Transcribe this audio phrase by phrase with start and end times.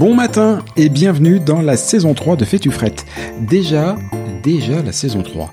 [0.00, 3.04] Bon matin et bienvenue dans la saison 3 de Fais-tu frette.
[3.38, 3.98] Déjà,
[4.42, 5.52] déjà la saison 3.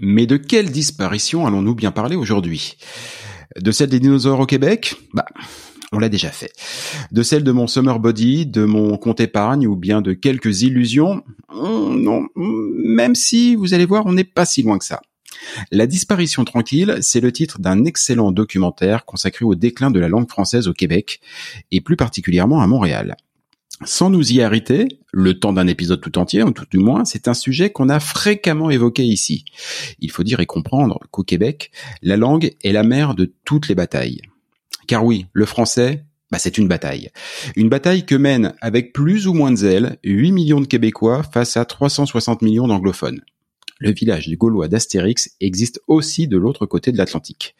[0.00, 2.76] Mais de quelle disparition allons-nous bien parler aujourd'hui?
[3.60, 4.94] De celle des dinosaures au Québec?
[5.12, 5.26] Bah,
[5.92, 6.52] on l'a déjà fait.
[7.12, 11.22] De celle de mon summer body, de mon compte épargne ou bien de quelques illusions?
[11.52, 15.00] Hmm, Non, même si, vous allez voir, on n'est pas si loin que ça.
[15.70, 20.28] La disparition tranquille, c'est le titre d'un excellent documentaire consacré au déclin de la langue
[20.28, 21.20] française au Québec,
[21.70, 23.16] et plus particulièrement à Montréal.
[23.84, 27.26] Sans nous y arrêter, le temps d'un épisode tout entier, ou tout du moins, c'est
[27.26, 29.44] un sujet qu'on a fréquemment évoqué ici.
[29.98, 31.72] Il faut dire et comprendre qu'au Québec,
[32.02, 34.20] la langue est la mère de toutes les batailles.
[34.86, 37.10] Car oui, le français, bah, c'est une bataille.
[37.56, 41.56] Une bataille que mènent, avec plus ou moins de zèle, 8 millions de Québécois face
[41.56, 43.22] à 360 millions d'anglophones.
[43.78, 47.56] Le village du Gaulois d'Astérix existe aussi de l'autre côté de l'Atlantique.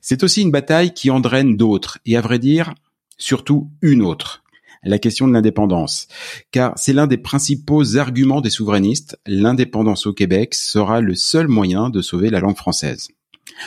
[0.00, 2.74] C'est aussi une bataille qui en draine d'autres, et à vrai dire,
[3.18, 4.42] surtout une autre
[4.82, 6.08] la question de l'indépendance.
[6.50, 11.90] Car c'est l'un des principaux arguments des souverainistes, l'indépendance au Québec sera le seul moyen
[11.90, 13.08] de sauver la langue française.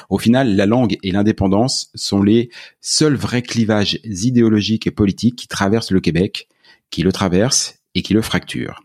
[0.10, 5.48] Au final, la langue et l'indépendance sont les seuls vrais clivages idéologiques et politiques qui
[5.48, 6.48] traversent le Québec,
[6.90, 8.82] qui le traversent et qui le fracturent.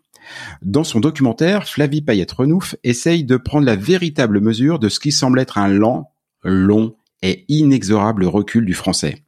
[0.62, 5.38] Dans son documentaire, Flavie Payette-Renouf essaye de prendre la véritable mesure de ce qui semble
[5.38, 6.10] être un lent,
[6.42, 9.22] long et inexorable recul du français.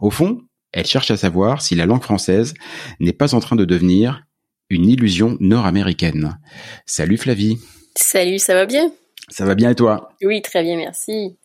[0.00, 0.42] Au fond,
[0.72, 2.54] elle cherche à savoir si la langue française
[3.00, 4.24] n'est pas en train de devenir
[4.70, 6.38] une illusion nord-américaine.
[6.86, 7.58] Salut Flavie.
[7.94, 8.90] Salut, ça va bien?
[9.28, 10.08] Ça va bien et toi?
[10.22, 11.38] Oui, très bien, merci.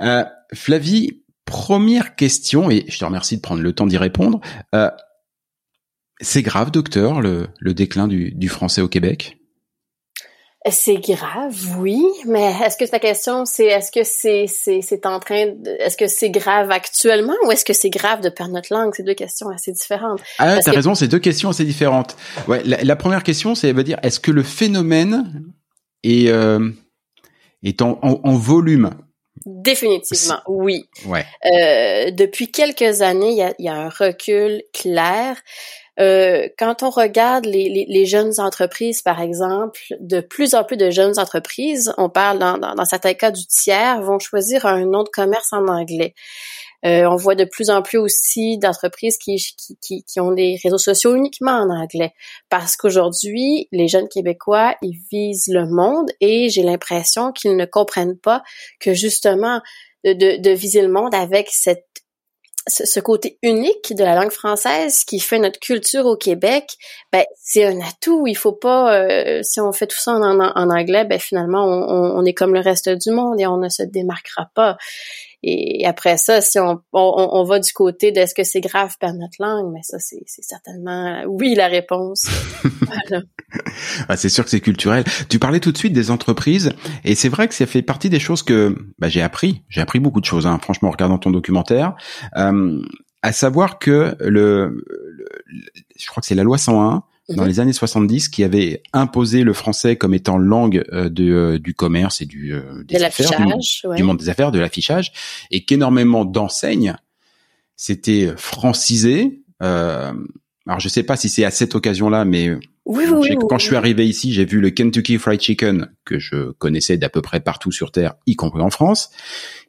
[0.00, 0.24] Euh,
[0.54, 4.40] Flavie, première question, et je te remercie de prendre le temps d'y répondre.
[4.74, 4.90] Euh,
[6.20, 9.38] c'est grave, docteur, le, le déclin du, du français au Québec?
[10.68, 15.18] C'est grave, oui, mais est-ce que ta question, c'est est-ce que c'est c'est c'est en
[15.18, 18.70] train de, est-ce que c'est grave actuellement ou est-ce que c'est grave de perdre notre
[18.70, 18.92] langue?
[18.94, 20.20] C'est deux questions assez différentes.
[20.38, 22.14] Ah, t'as que- raison, c'est deux questions assez différentes.
[22.46, 25.46] Ouais, la, la première question, c'est veut dire est-ce que le phénomène
[26.02, 26.68] est euh,
[27.62, 28.90] est en, en, en volume?
[29.46, 30.90] Définitivement, oui.
[31.06, 31.24] Ouais.
[31.46, 35.36] Euh, depuis quelques années, il y a, y a, un recul clair.
[35.98, 40.76] Euh, quand on regarde les, les, les, jeunes entreprises, par exemple, de plus en plus
[40.76, 44.86] de jeunes entreprises, on parle dans, dans, dans certains cas du tiers, vont choisir un
[44.86, 46.14] nom de commerce en anglais.
[46.86, 49.36] Euh, on voit de plus en plus aussi d'entreprises qui,
[49.82, 52.14] qui, qui, ont des réseaux sociaux uniquement en anglais.
[52.48, 58.16] Parce qu'aujourd'hui, les jeunes Québécois, ils visent le monde et j'ai l'impression qu'ils ne comprennent
[58.16, 58.42] pas
[58.78, 59.60] que justement,
[60.04, 61.89] de, de viser le monde avec cette
[62.66, 66.76] ce côté unique de la langue française qui fait notre culture au Québec,
[67.12, 68.26] ben c'est un atout.
[68.26, 72.18] Il faut pas, euh, si on fait tout ça en, en, anglais, ben finalement on,
[72.18, 74.76] on, est comme le reste du monde et on ne se démarquera pas.
[75.42, 78.94] Et après ça, si on, on, on va du côté de est-ce que c'est grave
[79.00, 82.26] perdre notre langue, mais ça, c'est certainement oui la réponse.
[82.82, 83.22] voilà.
[84.08, 85.04] ah, c'est sûr que c'est culturel.
[85.28, 86.72] Tu parlais tout de suite des entreprises,
[87.04, 89.62] et c'est vrai que ça fait partie des choses que bah, j'ai appris.
[89.68, 91.94] J'ai appris beaucoup de choses, hein, franchement, en regardant ton documentaire.
[92.36, 92.80] Euh,
[93.22, 94.84] à savoir que le,
[95.46, 95.68] le,
[95.98, 97.48] je crois que c'est la loi 101 dans mhm.
[97.48, 101.74] les années 70 qui avait imposé le français comme étant langue euh, de, euh, du
[101.74, 103.30] commerce et du, euh, des affaires,
[103.96, 105.12] du, monde des affaires, de l'affichage,
[105.50, 106.96] et qu'énormément d'enseignes
[107.76, 109.42] s'étaient francisées.
[109.62, 110.12] Euh,
[110.66, 112.50] alors je sais pas si c'est à cette occasion-là, mais
[112.86, 116.52] oui, oui, quand je suis arrivé ici, j'ai vu le Kentucky Fried Chicken que je
[116.52, 119.10] connaissais d'à peu près partout sur Terre, y compris en France,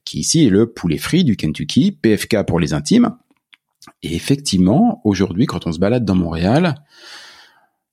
[0.06, 3.16] qui ici est le poulet frit du Kentucky, PFK pour les intimes.
[4.02, 6.76] Et effectivement, aujourd'hui, quand on se balade dans Montréal,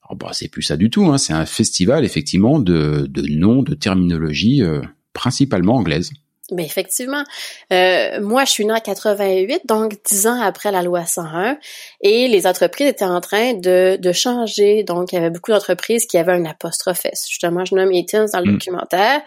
[0.08, 1.06] oh bah, c'est plus ça du tout.
[1.06, 1.18] Hein.
[1.18, 4.82] C'est un festival effectivement de, de noms, de terminologie euh,
[5.12, 6.10] principalement anglaise.
[6.50, 7.24] Mais effectivement,
[7.72, 11.58] euh, moi je suis née en 88, donc dix ans après la loi 101,
[12.00, 14.82] et les entreprises étaient en train de, de changer.
[14.82, 17.06] Donc il y avait beaucoup d'entreprises qui avaient un apostrophe.
[17.28, 18.54] Justement, je nomme Eatins dans le mm.
[18.54, 19.22] documentaire,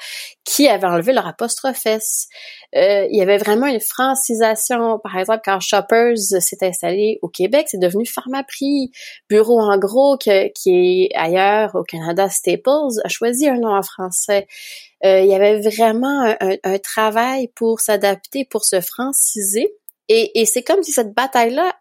[0.46, 1.86] qui avaient enlevé leur apostrophe.
[1.86, 5.00] Euh, il y avait vraiment une francisation.
[5.00, 8.92] Par exemple, quand Shoppers s'est installé au Québec, c'est devenu Pharmaprix.
[9.30, 14.48] Bureau en gros, qui est ailleurs au Canada, Staples, a choisi un nom en français.
[15.06, 19.74] Euh, il y avait vraiment un, travail pour s'adapter, pour se franciser.
[20.10, 21.74] Et, et c'est comme si cette bataille-là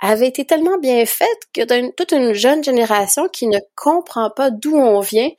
[0.00, 4.50] avait été tellement bien faite que d'une toute une jeune génération qui ne comprend pas
[4.50, 5.30] d'où on vient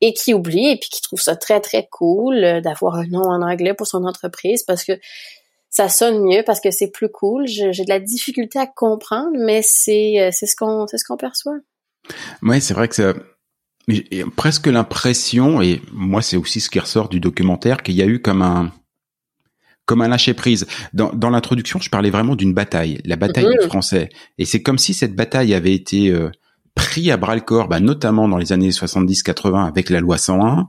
[0.00, 3.22] et qui oublie et puis qui trouve ça très très cool euh, d'avoir un nom
[3.22, 4.92] en anglais pour son entreprise parce que
[5.70, 7.46] ça sonne mieux parce que c'est plus cool.
[7.46, 11.16] J'ai de la difficulté à comprendre, mais c'est euh, c'est ce qu'on c'est ce qu'on
[11.16, 11.56] perçoit.
[12.42, 13.14] Ouais, c'est vrai que
[13.88, 18.06] j'ai presque l'impression, et moi c'est aussi ce qui ressort du documentaire, qu'il y a
[18.06, 18.72] eu comme un
[19.84, 20.66] comme un lâcher prise.
[20.92, 24.78] Dans, dans l'introduction, je parlais vraiment d'une bataille, la bataille du français, et c'est comme
[24.78, 26.30] si cette bataille avait été euh,
[26.74, 30.68] pris à bras le corps, bah, notamment dans les années 70-80 avec la loi 101,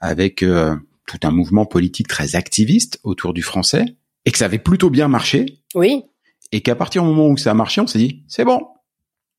[0.00, 0.76] avec euh,
[1.06, 3.84] tout un mouvement politique très activiste autour du français,
[4.24, 5.58] et que ça avait plutôt bien marché.
[5.74, 6.04] Oui.
[6.52, 8.60] Et qu'à partir du moment où ça a marché, on s'est dit c'est bon,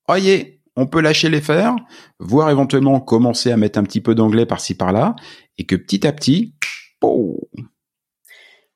[0.06, 1.76] voyez, on peut lâcher les fers,
[2.18, 5.14] voire éventuellement commencer à mettre un petit peu d'anglais par-ci par-là,
[5.58, 6.54] et que petit à petit,
[7.02, 7.38] oh.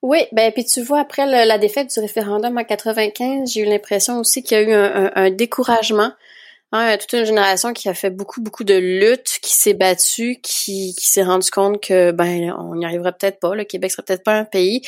[0.00, 4.20] Oui, ben puis tu vois après la défaite du référendum en 95, j'ai eu l'impression
[4.20, 6.12] aussi qu'il y a eu un, découragement.
[6.70, 10.94] Hein, toute une génération qui a fait beaucoup beaucoup de luttes, qui s'est battue, qui,
[10.98, 14.34] s'est rendu compte que ben on n'y arriverait peut-être pas, le Québec serait peut-être pas
[14.34, 14.82] un pays.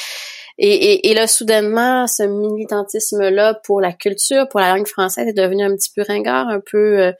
[0.62, 5.64] Et, et, là, soudainement, ce militantisme-là pour la culture, pour la langue française, est devenu
[5.64, 7.12] un petit peu ringard, un peu, euh,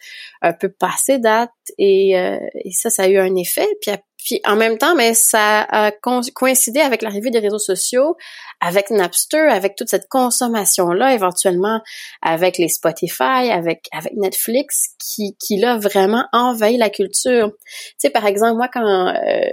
[0.42, 1.50] un peu passé date.
[1.78, 3.66] Et, euh, et, ça, ça a eu un effet.
[3.80, 8.16] Puis, puis en même temps, mais ça a coïncidé avec l'arrivée des réseaux sociaux,
[8.60, 11.80] avec Napster, avec toute cette consommation-là, éventuellement
[12.20, 17.50] avec les Spotify, avec avec Netflix, qui qui là vraiment envahi la culture.
[17.50, 19.50] Tu sais, par exemple, moi quand euh,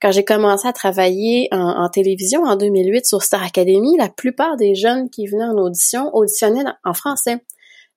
[0.00, 4.74] quand j'ai commencé à travailler en, télévision en 2008 sur Star Academy, la plupart des
[4.74, 7.38] jeunes qui venaient en audition auditionnaient en français.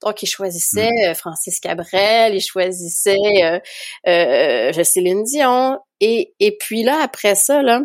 [0.03, 1.09] Donc, ils choisissaient mm.
[1.09, 3.59] euh, Francis Cabrel, ils choisissaient euh,
[4.07, 5.77] euh, Céline Dion.
[5.99, 7.81] Et, et puis là, après ça, là,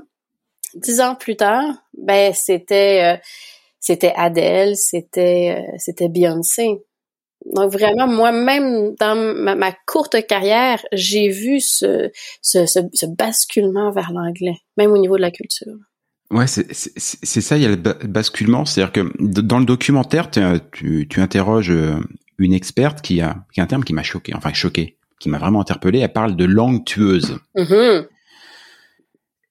[0.75, 1.65] dix ans plus tard,
[1.97, 3.17] ben c'était euh,
[3.81, 6.83] c'était Adele, c'était c'était Beyoncé.
[7.45, 12.11] Donc vraiment, moi-même, dans ma, courte carrière, j'ai vu ce,
[12.43, 15.75] ce, ce, basculement vers l'anglais, même au niveau de la culture.
[16.31, 18.65] Ouais, c'est ça, il y a le basculement.
[18.65, 22.01] C'est-à-dire que dans le documentaire, tu, tu interroges euh,
[22.39, 25.39] une experte qui a, qui a un terme qui m'a choqué, enfin choqué, qui m'a
[25.39, 26.01] vraiment interpellé.
[26.01, 27.39] Elle parle de langue tueuse.
[27.57, 28.07] Mm-hmm.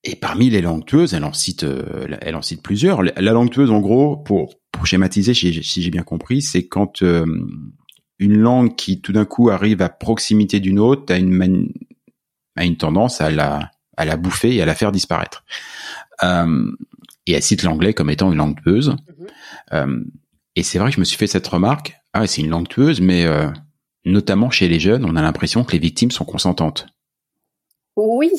[0.03, 3.01] Et parmi les langues tueuses, elle en cite, euh, elle en cite plusieurs.
[3.01, 7.25] La langue tueuse, en gros, pour, pour schématiser, si, j'ai bien compris, c'est quand euh,
[8.19, 11.69] une langue qui tout d'un coup arrive à proximité d'une autre a une
[12.55, 15.43] a une tendance à la à la bouffer et à la faire disparaître.
[16.23, 16.71] Euh,
[17.27, 18.89] et elle cite l'anglais comme étant une langue tueuse.
[18.89, 19.27] Mhm.
[19.73, 20.03] Euh,
[20.55, 21.99] et c'est vrai que je me suis fait cette remarque.
[22.13, 23.49] Ah, c'est une langue tueuse, mais euh,
[24.05, 26.87] notamment chez les jeunes, on a l'impression que les victimes sont consentantes.
[27.95, 28.31] Oui,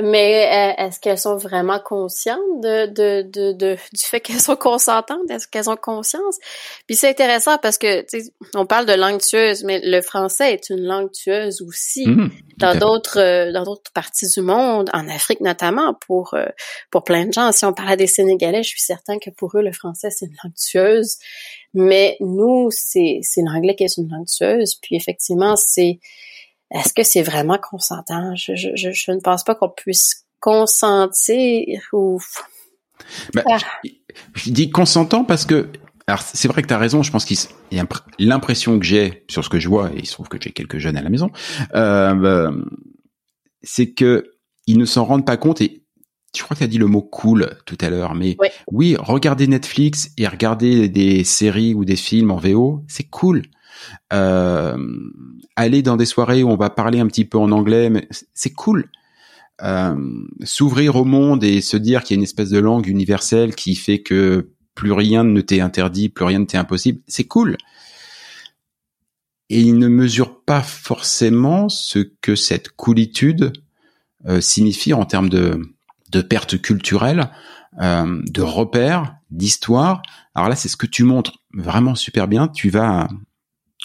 [0.00, 4.56] mais euh, est-ce qu'elles sont vraiment conscientes de, de, de, de du fait qu'elles sont
[4.56, 5.30] consentantes?
[5.30, 6.38] Est-ce qu'elles ont conscience?
[6.86, 8.06] Puis c'est intéressant parce que
[8.54, 12.78] on parle de langue tueuse, mais le français est une langue tueuse aussi mmh, dans
[12.78, 16.46] d'autres euh, dans d'autres parties du monde, en Afrique notamment, pour euh,
[16.90, 17.52] pour plein de gens.
[17.52, 20.36] Si on parlait des Sénégalais, je suis certain que pour eux le français c'est une
[20.42, 21.18] langue tueuse,
[21.74, 24.76] mais nous c'est c'est l'anglais qui est une langue tueuse.
[24.80, 25.98] Puis effectivement c'est
[26.72, 28.34] est-ce que c'est vraiment consentant?
[28.34, 32.20] Je, je, je, ne pense pas qu'on puisse consentir ou...
[33.34, 33.58] Ben, ah.
[34.34, 35.68] je, dis consentant parce que
[36.06, 37.38] alors c'est vrai que tu as raison, je pense qu'il
[37.70, 37.86] y a
[38.18, 40.78] l'impression que j'ai sur ce que je vois, et il se trouve que j'ai quelques
[40.78, 41.30] jeunes à la maison,
[41.74, 42.64] euh, ben,
[43.62, 44.32] c'est que
[44.66, 45.82] ils ne s'en rendent pas compte et
[46.34, 48.48] je crois que tu as dit le mot cool tout à l'heure, mais oui.
[48.70, 53.42] oui, regarder Netflix et regarder des séries ou des films en VO, c'est cool.
[54.12, 54.76] Euh,
[55.56, 58.52] aller dans des soirées où on va parler un petit peu en anglais, mais c'est
[58.52, 58.90] cool.
[59.62, 59.96] Euh,
[60.44, 63.74] s'ouvrir au monde et se dire qu'il y a une espèce de langue universelle qui
[63.74, 67.56] fait que plus rien ne t'est interdit, plus rien ne t'est impossible, c'est cool.
[69.50, 73.52] Et il ne mesure pas forcément ce que cette coolitude
[74.26, 75.60] euh, signifie en termes de,
[76.28, 77.30] perte culturelle,
[77.78, 80.02] de repères, d'histoire.
[80.34, 82.48] Alors là, c'est ce que tu montres vraiment super bien.
[82.48, 83.08] Tu vas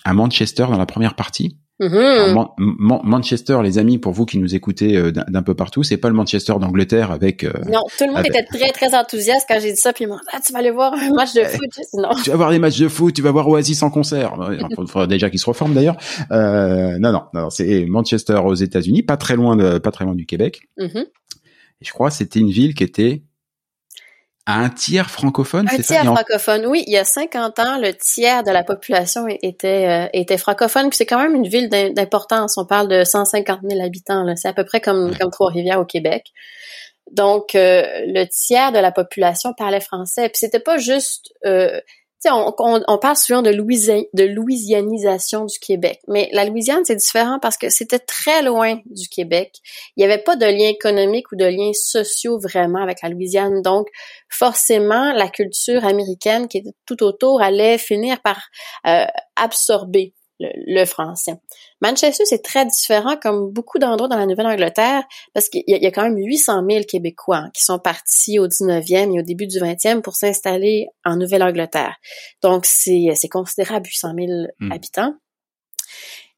[0.08, 1.58] à Manchester dans la première partie.
[1.80, 3.04] Mm-hmm.
[3.04, 6.16] Manchester, les amis, pour vous qui nous écoutez euh, d'un peu partout, c'est pas le
[6.16, 7.44] Manchester d'Angleterre avec.
[7.44, 10.08] Euh, non, tout le monde était très très enthousiaste quand j'ai dit ça, puis ils
[10.08, 11.70] m'ont dit ah, tu vas aller voir un match de foot.
[11.94, 12.10] Non.
[12.24, 14.34] Tu vas voir des matchs de foot, tu vas voir Oasis en concert.
[14.50, 15.98] Il faudra déjà qu'ils se reforment d'ailleurs.
[16.32, 20.16] Euh, non, non, non, c'est Manchester aux États-Unis, pas très loin de, pas très loin
[20.16, 20.62] du Québec.
[20.80, 23.24] Et je crois que c'était une ville qui était
[24.54, 25.68] un tiers francophone?
[25.72, 26.84] Un tiers francophone, oui.
[26.88, 30.90] Il y a 50 ans, le tiers de la population était euh, était francophone.
[30.90, 32.58] Puis c'est quand même une ville d'importance.
[32.58, 34.26] On parle de 150 000 habitants.
[34.36, 36.32] C'est à peu près comme, comme Trois-Rivières au Québec.
[37.12, 40.30] Donc, euh, le tiers de la population parlait français.
[40.30, 41.80] Puis c'était pas juste euh,
[42.26, 47.70] on, parle souvent de, de louisianisation du Québec, mais la Louisiane, c'est différent parce que
[47.70, 49.54] c'était très loin du Québec.
[49.96, 53.62] Il n'y avait pas de lien économique ou de liens sociaux vraiment avec la Louisiane.
[53.62, 53.88] Donc,
[54.30, 58.42] forcément, la culture américaine qui était tout autour allait finir par
[58.88, 59.06] euh,
[59.36, 61.34] absorber le, français.
[61.82, 65.04] Manchester, c'est très différent comme beaucoup d'endroits dans la Nouvelle-Angleterre
[65.34, 69.20] parce qu'il y, a quand même 800 000 Québécois qui sont partis au 19e et
[69.20, 71.96] au début du 20e pour s'installer en Nouvelle-Angleterre.
[72.42, 74.28] Donc, c'est considérable, 800 000
[74.60, 74.72] hmm.
[74.72, 75.14] habitants.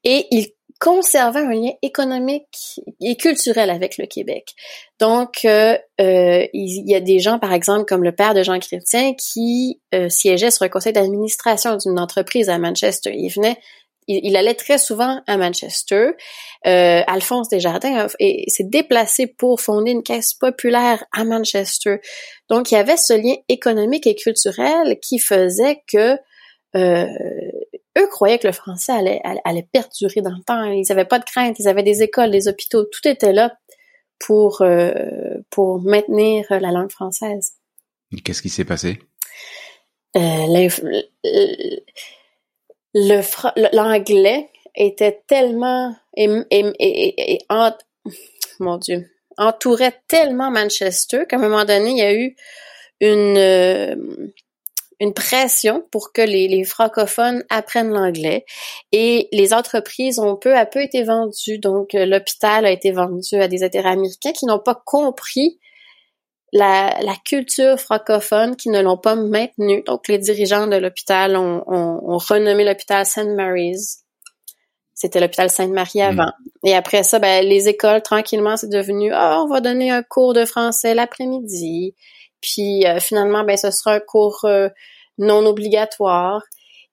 [0.04, 0.48] Et ils
[0.80, 4.54] conservaient un lien économique et culturel avec le Québec.
[4.98, 8.58] Donc, euh, euh, il y a des gens, par exemple, comme le père de Jean
[8.58, 13.12] Chrétien, qui euh, siégeait sur un conseil d'administration d'une entreprise à Manchester.
[13.14, 13.58] Il venait
[14.10, 16.10] il, allait très souvent à Manchester.
[16.66, 22.00] Euh, Alphonse Desjardins s'est déplacé pour fonder une caisse populaire à Manchester.
[22.48, 26.16] Donc, il y avait ce lien économique et culturel qui faisait que
[26.76, 27.06] euh,
[27.98, 30.64] eux croyaient que le français allait, allait, perdurer dans le temps.
[30.64, 31.58] Ils n'avaient pas de crainte.
[31.58, 32.84] Ils avaient des écoles, des hôpitaux.
[32.84, 33.56] Tout était là
[34.18, 34.92] pour, euh,
[35.50, 37.52] pour maintenir la langue française.
[38.24, 38.98] Qu'est-ce qui s'est passé?
[40.16, 40.66] Euh,
[42.94, 45.94] l'anglais était tellement
[48.60, 52.36] mon Dieu entourait tellement Manchester qu'à un moment donné il y a eu
[53.00, 53.94] une euh,
[55.14, 58.44] pression pour que les, les francophones apprennent l'anglais
[58.92, 61.58] et les entreprises ont peu à peu été vendues.
[61.58, 65.58] Donc l'hôpital a été vendu à des intérêts américains qui n'ont pas compris
[66.52, 69.82] la, la, culture francophone qui ne l'ont pas maintenue.
[69.86, 73.28] Donc, les dirigeants de l'hôpital ont, ont, renommé l'hôpital St.
[73.36, 74.04] Mary's.
[74.94, 76.02] C'était l'hôpital Sainte-Marie mm.
[76.02, 76.32] avant.
[76.64, 80.34] Et après ça, ben, les écoles, tranquillement, c'est devenu, ah, on va donner un cours
[80.34, 81.94] de français l'après-midi.
[82.40, 84.68] Puis, euh, finalement, ben, ce sera un cours euh,
[85.18, 86.42] non obligatoire.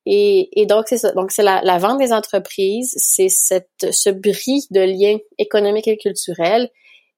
[0.06, 1.12] Et, et donc, c'est ça.
[1.12, 5.98] Donc, c'est la, la, vente des entreprises, c'est cette, ce bris de lien économique et
[5.98, 6.70] culturel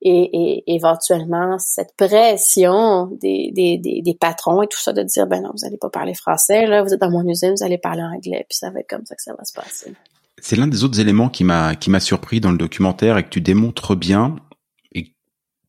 [0.01, 5.51] et, éventuellement cette pression des, des, des, patrons et tout ça de dire ben non
[5.51, 8.45] vous allez pas parler français là vous êtes dans mon usine vous allez parler anglais
[8.49, 9.93] puis ça va être comme ça que ça va se passer.
[10.41, 13.29] C'est l'un des autres éléments qui m'a qui m'a surpris dans le documentaire et que
[13.29, 14.37] tu démontres bien
[14.93, 15.13] et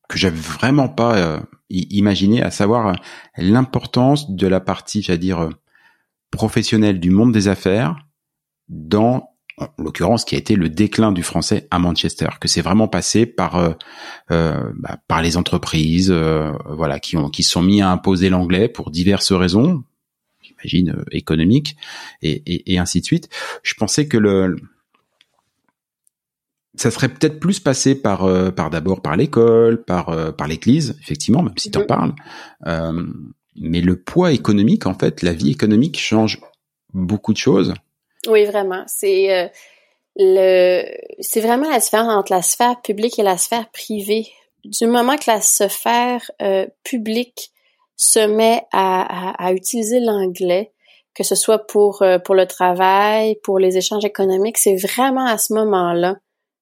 [0.08, 2.94] que j'avais vraiment pas euh, imaginé à savoir euh,
[3.36, 5.50] l'importance de la partie j'allais dire euh,
[6.30, 7.96] professionnelle du monde des affaires
[8.68, 12.88] dans en l'occurrence qui a été le déclin du français à Manchester, que c'est vraiment
[12.88, 13.72] passé par euh,
[14.30, 18.68] euh, bah, par les entreprises, euh, voilà, qui ont qui sont mis à imposer l'anglais
[18.68, 19.84] pour diverses raisons,
[20.42, 21.76] j'imagine économiques
[22.22, 23.28] et, et, ainsi de suite.
[23.62, 24.56] Je pensais que le
[26.76, 31.58] ça serait peut-être plus passé par par d'abord par l'école, par par l'Église, effectivement, même
[31.58, 32.14] si tu en parles.
[33.56, 36.40] mais le poids économique, en fait, la vie économique change
[36.94, 37.74] beaucoup de choses.
[38.26, 38.84] Oui, vraiment.
[38.86, 39.48] C'est euh,
[40.16, 40.84] le
[41.20, 44.28] c'est vraiment la différence entre la sphère publique et la sphère privée.
[44.64, 47.50] Du moment que la sphère euh, publique
[47.96, 50.72] se met à, utiliser l'anglais,
[51.14, 55.38] que ce soit pour euh, pour le travail, pour les échanges économiques, c'est vraiment à
[55.38, 56.16] ce moment-là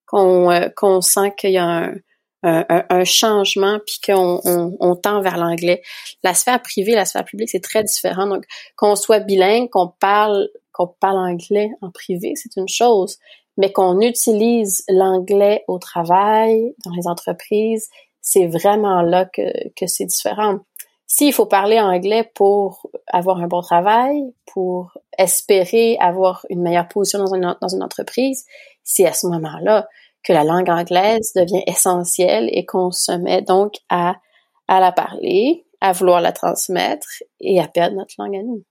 [0.07, 1.95] qu'on qu'on sent qu'il y a un,
[2.43, 5.83] un, un changement puis qu'on on, on, tend vers l'anglais.
[6.23, 8.27] La sphère privée, la sphère publique, c'est très différent.
[8.27, 8.45] Donc,
[8.77, 13.19] qu'on soit bilingue, qu'on parle qu'on parle anglais en privé, c'est une chose,
[13.57, 17.89] mais qu'on utilise l'anglais au travail, dans les entreprises,
[18.21, 20.61] c'est vraiment là que, que c'est différent.
[21.09, 27.19] S'il faut parler anglais pour avoir un bon travail, pour espérer avoir une meilleure position
[27.19, 28.45] dans une, dans une entreprise,
[28.85, 29.89] c'est à ce moment-là
[30.29, 34.17] que la langue anglaise devient essentielle et qu'on se met donc à,
[34.69, 37.07] à la parler, à vouloir la transmettre
[37.41, 38.63] et à perdre notre langue à nous.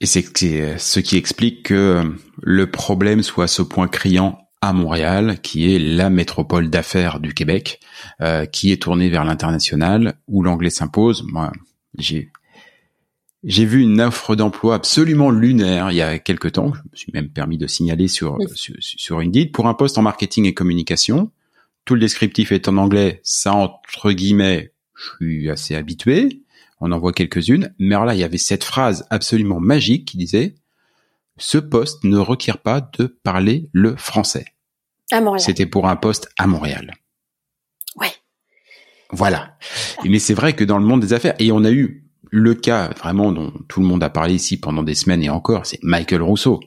[0.00, 2.02] Et c'est ce qui explique que
[2.42, 7.32] le problème soit à ce point criant à Montréal, qui est la métropole d'affaires du
[7.32, 7.80] Québec,
[8.20, 11.24] euh, qui est tournée vers l'international, où l'anglais s'impose.
[11.32, 11.50] Moi,
[11.96, 12.30] j'ai
[13.44, 16.72] j'ai vu une offre d'emploi absolument lunaire il y a quelque temps.
[16.74, 20.02] Je me suis même permis de signaler sur, sur, sur Indeed pour un poste en
[20.02, 21.30] marketing et communication.
[21.84, 23.20] Tout le descriptif est en anglais.
[23.22, 26.44] Ça, entre guillemets, je suis assez habitué
[26.84, 30.18] on en voit quelques-unes, mais alors là, il y avait cette phrase absolument magique qui
[30.18, 30.54] disait
[31.38, 34.44] ce poste ne requiert pas de parler le français.
[35.10, 35.40] À Montréal.
[35.40, 36.94] C'était pour un poste à Montréal.
[37.96, 38.12] Ouais.
[39.10, 39.56] Voilà.
[40.04, 42.88] Mais c'est vrai que dans le monde des affaires, et on a eu le cas
[42.96, 46.22] vraiment dont tout le monde a parlé ici pendant des semaines et encore, c'est Michael
[46.22, 46.60] Rousseau.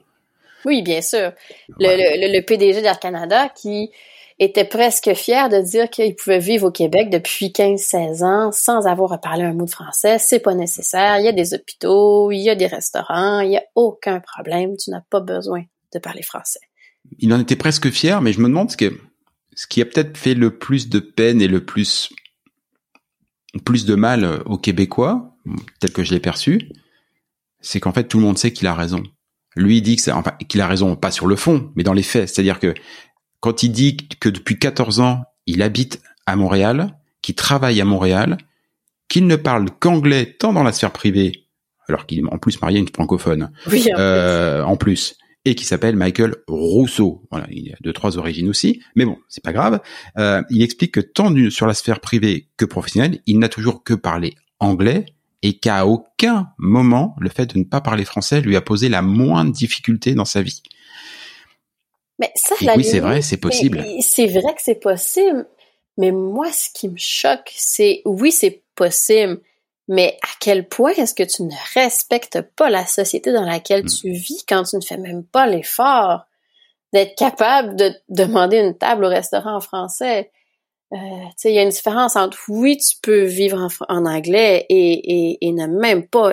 [0.66, 1.32] Oui, bien sûr.
[1.80, 3.90] Le, le, le PDG d'Air Canada qui
[4.40, 9.12] était presque fier de dire qu'il pouvait vivre au Québec depuis 15-16 ans sans avoir
[9.12, 10.20] à parler un mot de français.
[10.20, 11.20] C'est pas nécessaire.
[11.20, 14.76] Il y a des hôpitaux, il y a des restaurants, il y a aucun problème.
[14.78, 16.60] Tu n'as pas besoin de parler français.
[17.20, 19.00] Il en était presque fier, mais je me demande ce, que,
[19.56, 22.14] ce qui a peut-être fait le plus de peine et le plus,
[23.66, 25.37] plus de mal aux Québécois,
[25.80, 26.70] tel que je l'ai perçu,
[27.60, 29.04] c'est qu'en fait tout le monde sait qu'il a raison.
[29.56, 32.04] Lui il dit que enfin, qu'il a raison, pas sur le fond, mais dans les
[32.04, 32.30] faits.
[32.30, 32.74] C'est-à-dire que
[33.40, 38.38] quand il dit que depuis 14 ans, il habite à Montréal, qu'il travaille à Montréal,
[39.10, 41.48] qu'il ne parle qu'anglais tant dans la sphère privée,
[41.88, 45.64] alors qu'il est en plus marié à une francophone, oui, euh, en plus, et qui
[45.64, 47.26] s'appelle Michael Rousseau.
[47.32, 49.80] Voilà, il a deux trois origines aussi, mais bon, c'est pas grave.
[50.18, 53.94] Euh, il explique que tant sur la sphère privée que professionnelle, il n'a toujours que
[53.94, 55.06] parlé anglais
[55.48, 59.02] et qu'à aucun moment le fait de ne pas parler français lui a posé la
[59.02, 60.62] moindre difficulté dans sa vie.
[62.20, 63.86] Mais ça, oui, c'est vrai, c'est possible.
[64.02, 65.48] C'est vrai que c'est possible.
[65.98, 69.40] Mais moi, ce qui me choque, c'est oui, c'est possible.
[69.88, 73.90] Mais à quel point est-ce que tu ne respectes pas la société dans laquelle hmm.
[74.02, 76.26] tu vis quand tu ne fais même pas l'effort
[76.92, 80.30] d'être capable de demander une table au restaurant en français?
[80.94, 80.98] Euh,
[81.44, 85.52] il y a une différence entre oui, tu peux vivre en, anglais et, et, et,
[85.52, 86.32] ne même pas,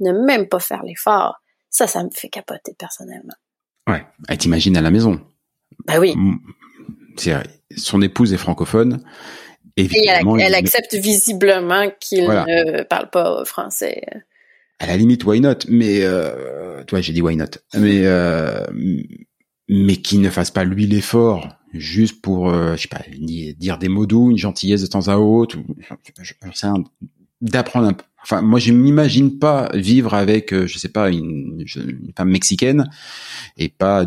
[0.00, 1.40] ne même pas faire l'effort.
[1.70, 3.34] Ça, ça me fait capoter personnellement.
[3.88, 5.20] Ouais, elle t'imagine à la maison.
[5.86, 6.14] Bah oui.
[7.76, 9.02] Son épouse est francophone.
[9.76, 14.02] Et elle, accepte visiblement qu'il ne parle pas français.
[14.78, 15.66] À la limite, why not?
[15.68, 17.44] Mais euh, toi, j'ai dit why not.
[17.74, 18.64] Mais euh,
[19.68, 23.88] mais qu'il ne fasse pas lui l'effort juste pour, euh, je sais pas, dire des
[23.88, 25.64] mots doux, une gentillesse de temps à autre, ou,
[27.40, 31.64] d'apprendre un peu Enfin, moi, je m'imagine pas vivre avec, euh, je sais pas, une,
[32.16, 32.90] femme mexicaine
[33.56, 34.04] et pas,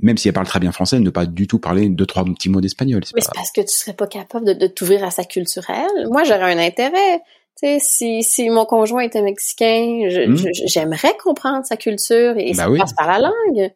[0.00, 2.48] même si elle parle très bien français, ne pas du tout parler deux trois petits
[2.48, 3.02] mots d'espagnol.
[3.14, 6.08] Mais c'est parce que tu serais pas capable de, de t'ouvrir à sa culturelle.
[6.10, 7.20] Moi, j'aurais un intérêt.
[7.60, 10.36] Tu sais, si, si mon conjoint était mexicain, hmm.
[10.66, 13.70] j'aimerais comprendre sa culture et ça passe par la langue.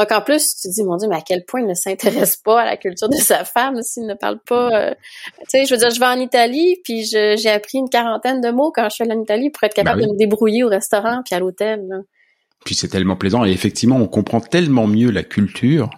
[0.00, 2.38] Donc en plus, tu te dis, mon Dieu, mais à quel point il ne s'intéresse
[2.38, 4.70] pas à la culture de sa femme s'il ne parle pas.
[4.72, 4.94] Euh,
[5.40, 8.50] tu sais, je veux dire, je vais en Italie, puis j'ai appris une quarantaine de
[8.50, 10.68] mots quand je suis allée en Italie pour être capable bah de me débrouiller au
[10.68, 11.86] restaurant puis à l'hôtel.
[12.64, 15.90] Puis c'est tellement plaisant et effectivement, on comprend tellement mieux la culture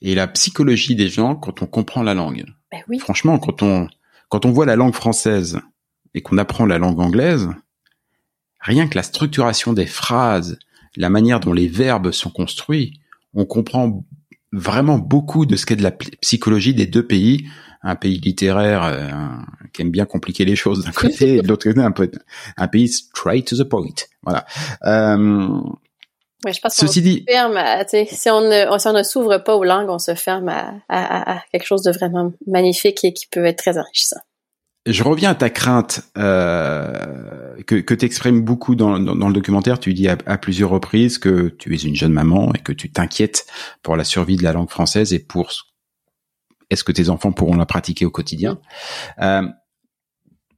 [0.00, 2.44] et la psychologie des gens quand on comprend la langue.
[2.70, 3.00] Ben oui.
[3.00, 3.88] Franchement, quand on
[4.28, 5.58] quand on voit la langue française
[6.14, 7.48] et qu'on apprend la langue anglaise,
[8.60, 10.60] rien que la structuration des phrases,
[10.96, 13.00] la manière dont les verbes sont construits,
[13.34, 14.04] on comprend
[14.52, 17.46] vraiment beaucoup de ce qu'est de la psychologie des deux pays.
[17.86, 19.10] Un pays littéraire euh,
[19.74, 22.10] qui aime bien compliquer les choses d'un côté, et de l'autre côté un, peu,
[22.56, 23.92] un pays straight to the point.
[24.22, 24.46] Voilà.
[24.84, 25.60] Euh,
[26.44, 29.64] Ouais, je pense Ceci dit, ferme si on ne, si on ne s'ouvre pas aux
[29.64, 33.44] langues, on se ferme à, à, à, quelque chose de vraiment magnifique et qui peut
[33.46, 34.20] être très enrichissant.
[34.86, 39.80] Je reviens à ta crainte euh, que, que tu exprimes beaucoup dans, dans, le documentaire.
[39.80, 43.46] Tu dis à, plusieurs reprises que tu es une jeune maman et que tu t'inquiètes
[43.82, 45.52] pour la survie de la langue française et pour
[46.68, 48.58] est-ce que tes enfants pourront la pratiquer au quotidien.
[49.20, 49.48] Euh,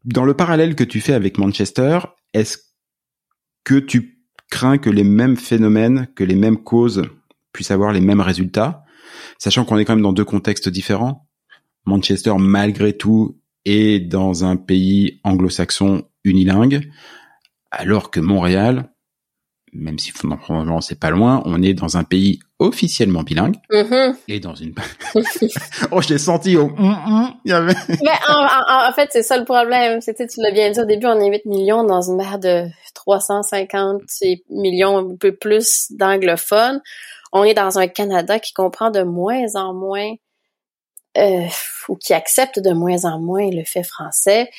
[0.05, 2.01] dans le parallèle que tu fais avec Manchester,
[2.33, 2.59] est-ce
[3.63, 4.17] que tu
[4.51, 7.03] craint que les mêmes phénomènes, que les mêmes causes
[7.53, 8.85] puissent avoir les mêmes résultats,
[9.39, 11.29] sachant qu'on est quand même dans deux contextes différents.
[11.85, 16.89] Manchester, malgré tout, est dans un pays anglo-saxon unilingue,
[17.71, 18.91] alors que Montréal,
[19.73, 24.15] même si fondamentalement c'est pas loin, on est dans un pays officiellement bilingue mm-hmm.
[24.29, 24.75] et dans une.
[25.91, 26.57] oh, je l'ai senti.
[26.57, 27.75] Mm, mm, y avait...
[27.89, 30.01] Mais en, en, fait, c'est ça le problème.
[30.01, 32.67] C'était, tu l'as bien dit au début, on est 8 millions dans une mer de
[32.95, 34.03] 350
[34.51, 36.81] millions, un peu plus d'anglophones.
[37.33, 40.15] On est dans un Canada qui comprend de moins en moins
[41.17, 41.47] euh,
[41.89, 44.51] ou qui accepte de moins en moins le fait français.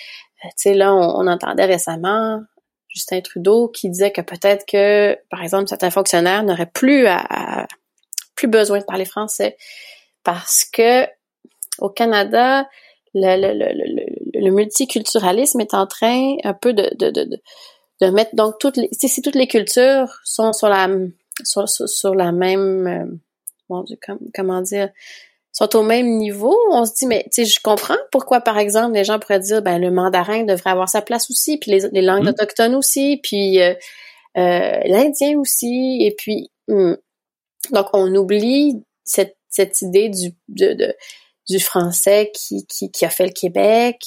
[0.43, 2.41] Euh, tu sais, là, on, entendait récemment
[2.89, 7.07] Justin Trudeau qui disait que peut-être que, par exemple, certains fonctionnaires n'auraient plus
[8.35, 9.57] plus besoin de parler français
[10.23, 11.05] parce que
[11.79, 12.67] au Canada,
[13.13, 17.41] le, multiculturalisme est en train un peu de, de, de,
[18.01, 20.87] de mettre donc toutes les si toutes les cultures sont sur la
[21.43, 23.19] sur, sur, la même
[23.69, 23.83] euh,
[24.33, 24.89] comment dire
[25.57, 28.93] sont au même niveau, on se dit, mais tu sais, je comprends pourquoi, par exemple,
[28.93, 32.25] les gens pourraient dire, ben le mandarin devrait avoir sa place aussi, puis les, langues
[32.25, 32.29] mmh.
[32.29, 33.73] autochtones aussi, puis euh,
[34.37, 36.93] euh, l'indien aussi, et puis hmm.
[37.71, 40.93] donc on oublie cette, cette idée du de,
[41.49, 43.99] du français qui, qui, qui a fait le Québec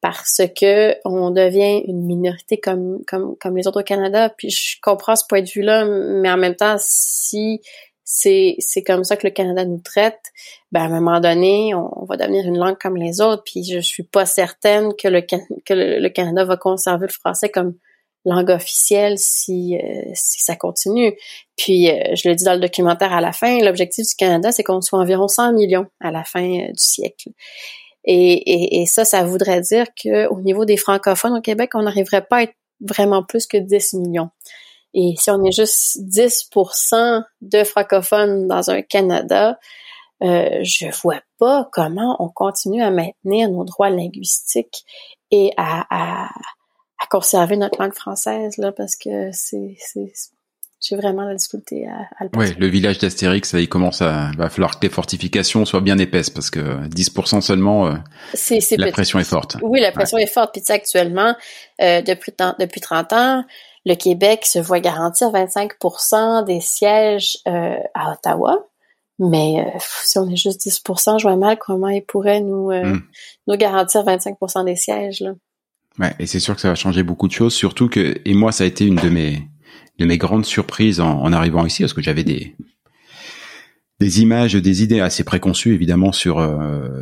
[0.00, 4.30] parce que on devient une minorité comme comme comme les autres au Canada.
[4.30, 7.60] Puis je comprends ce point de vue-là, mais en même temps, si
[8.08, 10.20] c'est c'est comme ça que le Canada nous traite,
[10.70, 13.42] ben à un moment donné, on, va devenir une langue comme les autres.
[13.44, 17.74] Puis je suis pas certaine que le que le, Canada va conserver le français comme
[18.24, 21.18] langue officielle si euh, si ça continue.
[21.56, 24.62] Puis euh, je le dis dans le documentaire à la fin, l'objectif du Canada, c'est
[24.62, 27.30] qu'on soit environ 100 millions à la fin euh, du siècle.
[28.04, 31.82] Et, et, et, ça, ça voudrait dire que au niveau des francophones au Québec, on
[31.82, 34.30] n'arriverait pas à être vraiment plus que 10 millions.
[34.94, 39.58] Et si on est juste 10% de francophones dans un Canada,
[40.22, 44.84] euh, je vois pas comment on continue à maintenir nos droits linguistiques
[45.30, 46.30] et à, à,
[46.98, 49.76] à conserver notre langue française là, parce que c'est
[50.80, 54.50] j'ai vraiment la difficulté à, à le Oui, le village d'Astérix, il commence à, va
[54.50, 57.94] falloir que les fortifications soient bien épaisses parce que 10% seulement, euh,
[58.78, 59.56] la pression est forte.
[59.62, 60.52] Oui, la pression est forte.
[60.52, 61.34] Puis tu sais, actuellement,
[61.80, 63.44] euh, depuis, depuis 30 ans,
[63.86, 68.66] le Québec se voit garantir 25% des sièges euh, à Ottawa.
[69.20, 72.94] Mais euh, si on est juste 10% je vois mal comment ils pourraient nous, euh,
[72.94, 73.02] hmm.
[73.46, 75.20] nous garantir 25% des sièges.
[75.20, 75.34] Là.
[76.00, 78.52] Ouais, et c'est sûr que ça va changer beaucoup de choses, surtout que, et moi
[78.52, 79.48] ça a été une de mes,
[79.98, 82.56] de mes grandes surprises en, en arrivant ici, parce que j'avais des,
[84.00, 86.36] des images, des idées assez préconçues évidemment sur,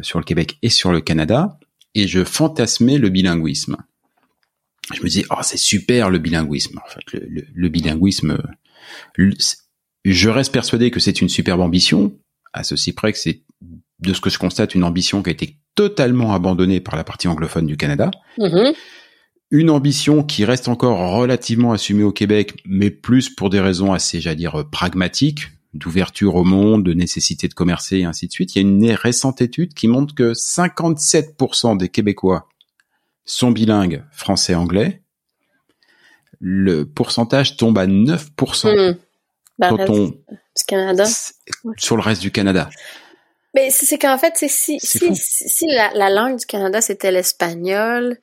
[0.02, 1.58] sur le Québec et sur le Canada,
[1.96, 3.78] et je fantasmais le bilinguisme
[4.92, 6.80] je me dis, oh, c'est super le bilinguisme.
[6.84, 8.38] En fait, le, le, bilinguisme,
[10.04, 12.12] je reste persuadé que c'est une superbe ambition,
[12.52, 13.42] à ceci près que c'est,
[14.00, 17.28] de ce que je constate, une ambition qui a été totalement abandonnée par la partie
[17.28, 18.10] anglophone du Canada.
[18.38, 18.74] Mm-hmm.
[19.50, 24.20] Une ambition qui reste encore relativement assumée au Québec, mais plus pour des raisons assez,
[24.20, 28.54] j'allais dire, pragmatiques, d'ouverture au monde, de nécessité de commercer et ainsi de suite.
[28.54, 32.48] Il y a une récente étude qui montre que 57% des Québécois
[33.24, 35.02] sont bilingues français-anglais,
[36.40, 38.96] le pourcentage tombe à 9% mmh.
[39.60, 41.04] quand on, du Canada.
[41.76, 42.68] sur le reste du Canada.
[43.54, 44.48] Mais c'est qu'en fait, si,
[44.80, 48.18] si, si, la, langue du Canada c'était l'espagnol,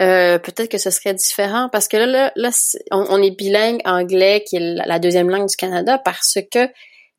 [0.00, 2.50] euh, peut-être que ce serait différent parce que là, là,
[2.92, 6.70] on, est bilingue anglais qui est la, deuxième langue du Canada parce que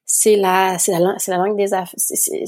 [0.06, 1.94] c'est la, c'est la, c'est la langue des affaires,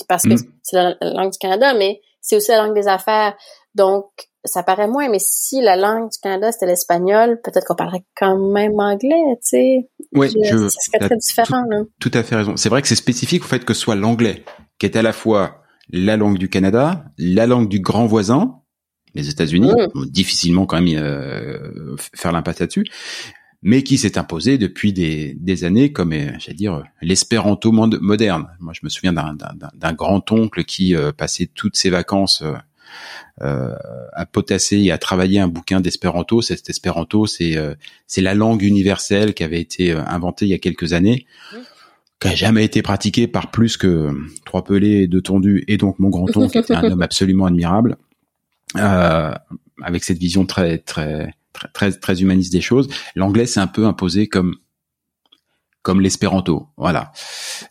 [0.07, 0.51] parce que mmh.
[0.63, 3.35] c'est la langue du Canada, mais c'est aussi la langue des affaires.
[3.79, 4.07] Donc,
[4.43, 8.37] ça paraît moins, mais si la langue du Canada c'était l'espagnol, peut-être qu'on parlerait quand
[8.51, 9.89] même anglais, tu sais.
[10.13, 11.63] Oui, je, ça serait très différent.
[12.01, 12.57] Tout, à fait raison.
[12.57, 14.43] C'est vrai que c'est spécifique au fait que ce soit l'anglais,
[14.79, 15.61] qui est à la fois
[15.91, 18.59] la langue du Canada, la langue du grand voisin,
[19.15, 20.05] les États-Unis, mm.
[20.07, 22.83] difficilement quand même euh, faire l'impasse là-dessus,
[23.61, 28.47] mais qui s'est imposé depuis des, des années comme, euh, j'allais dire, l'espéranto moderne.
[28.59, 32.53] Moi, je me souviens d'un grand-oncle qui euh, passait toutes ses vacances euh,
[33.41, 36.41] à potasser et à travailler un bouquin d'espéranto.
[36.41, 37.57] Cet espéranto, c'est
[38.07, 41.25] c'est la langue universelle qui avait été inventée il y a quelques années,
[42.19, 44.11] qui a jamais été pratiquée par plus que
[44.45, 47.97] trois pelés, deux tondus, et donc mon grand-oncle, qui était un homme absolument admirable,
[48.75, 51.33] avec cette vision très très
[51.73, 52.89] très, très, humaniste des choses.
[53.15, 54.55] L'anglais s'est un peu imposé comme
[55.89, 57.11] comme l'espéranto, voilà.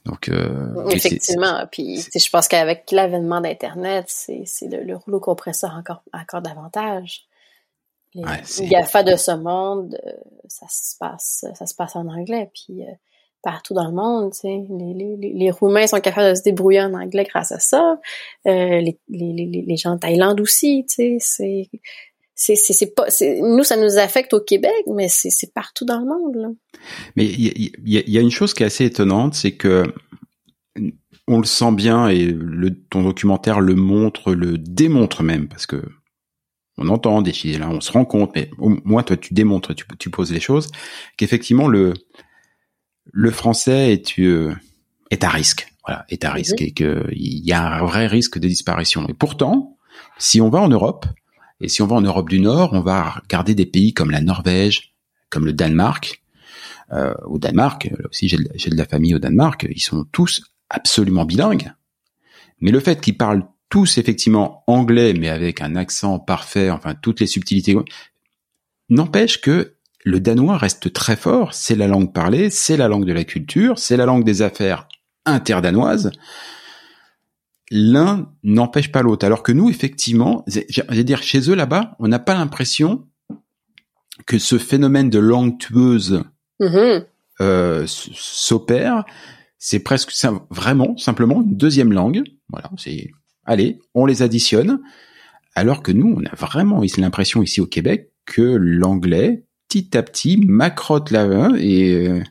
[0.05, 6.03] Donc euh, effectivement, puis je pense qu'avec l'avènement d'Internet, c'est le, le, rouleau compresseur encore
[6.13, 7.29] encore davantage.
[8.15, 8.25] Les,
[8.67, 10.11] GAFA de ce monde, euh,
[10.49, 12.91] ça se passe ça se passe en anglais, puis euh,
[13.41, 16.83] partout dans le monde, tu sais, les, les, les Roumains sont capables de se débrouiller
[16.83, 18.01] en anglais grâce à ça.
[18.49, 21.71] Euh, les, les, les, gens de Thaïlande aussi, tu sais, c'est
[22.41, 23.07] c'est c'est pas
[23.43, 26.49] nous ça nous affecte au Québec mais c'est c'est partout dans le monde là.
[27.17, 29.83] Mais il y a, une chose qui est assez étonnante c'est que
[31.27, 35.83] on le sent bien et le ton documentaire le montre le démontre même parce que
[36.77, 39.75] on entend des choses là on se rend compte mais au moins toi tu démontres
[39.75, 40.69] tu tu poses les choses
[41.17, 41.95] qu'effectivement le
[43.13, 44.55] le français est euh,
[45.11, 45.73] est à risque.
[45.87, 49.07] Voilà est à risque et que il y a un vrai risque de disparition.
[49.09, 49.77] Et pourtant
[50.19, 51.07] si on va en Europe
[51.61, 54.21] et si on va en Europe du Nord, on va regarder des pays comme la
[54.21, 54.95] Norvège,
[55.31, 56.23] comme le Danemark.
[56.93, 61.25] Euh, au Danemark, là aussi j'ai de, la famille au Danemark, ils sont tous absolument
[61.25, 61.73] bilingues.
[62.61, 67.21] Mais le fait qu'ils parlent tous effectivement anglais, mais avec un accent parfait, enfin toutes
[67.21, 67.77] les subtilités,
[68.89, 71.53] n'empêche que le danois reste très fort.
[71.53, 74.89] C'est la langue parlée, c'est la langue de la culture, c'est la langue des affaires
[75.27, 76.11] interdanoises
[77.71, 79.27] l'un n'empêche pas l'autre.
[79.27, 83.07] Alors que nous, effectivement, j'allais dire chez eux là-bas, on n'a pas l'impression
[84.27, 86.25] que ce phénomène de langue tueuse
[86.61, 87.05] mm-hmm.
[87.41, 89.05] euh, s'opère.
[89.59, 90.13] C'est presque
[90.51, 92.23] vraiment simplement une deuxième langue.
[92.51, 93.11] Voilà, c'est
[93.45, 94.81] allez, on les additionne.
[95.55, 100.37] Alors que nous, on a vraiment l'impression ici au Québec que l'anglais, petit à petit,
[100.37, 102.23] macrotte la et euh,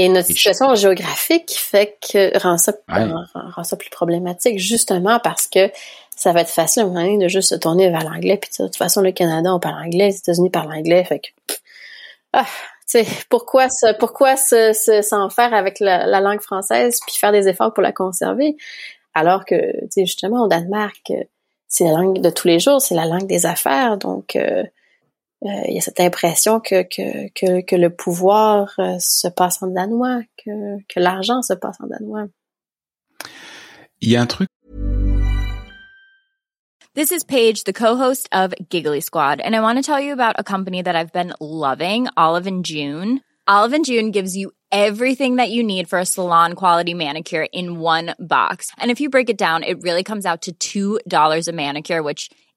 [0.00, 5.72] et notre situation géographique fait que rend ça, rend, ça plus problématique, justement parce que
[6.14, 8.36] ça va être facile à un moment donné de juste se tourner vers l'anglais.
[8.36, 11.02] Puis de toute façon, le Canada, on parle anglais, les États-Unis parlent anglais.
[11.02, 11.54] Fait que,
[12.32, 17.32] ah, tu sais, pourquoi se, pourquoi s'en se, faire avec la, langue française puis faire
[17.32, 18.56] des efforts pour la conserver?
[19.14, 21.12] Alors que, tu sais, justement, au Danemark,
[21.66, 23.96] c'est la langue de tous les jours, c'est la langue des affaires.
[23.96, 24.64] Donc, euh, euh,
[25.44, 29.62] Euh, il y a cette impression que, que, que, que le pouvoir euh, se passe
[29.62, 32.28] en danois, que, que l'argent se passe en danois.
[34.00, 34.48] Il y a un truc.
[36.94, 40.34] This is Paige, the co-host of Giggly Squad, and I want to tell you about
[40.38, 43.20] a company that I've been loving, Olive and June.
[43.46, 47.78] Olive and June gives you everything that you need for a salon quality manicure in
[47.78, 48.72] one box.
[48.76, 52.30] And if you break it down, it really comes out to $2 a manicure, which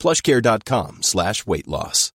[0.00, 2.12] plushcare.com slash weight loss.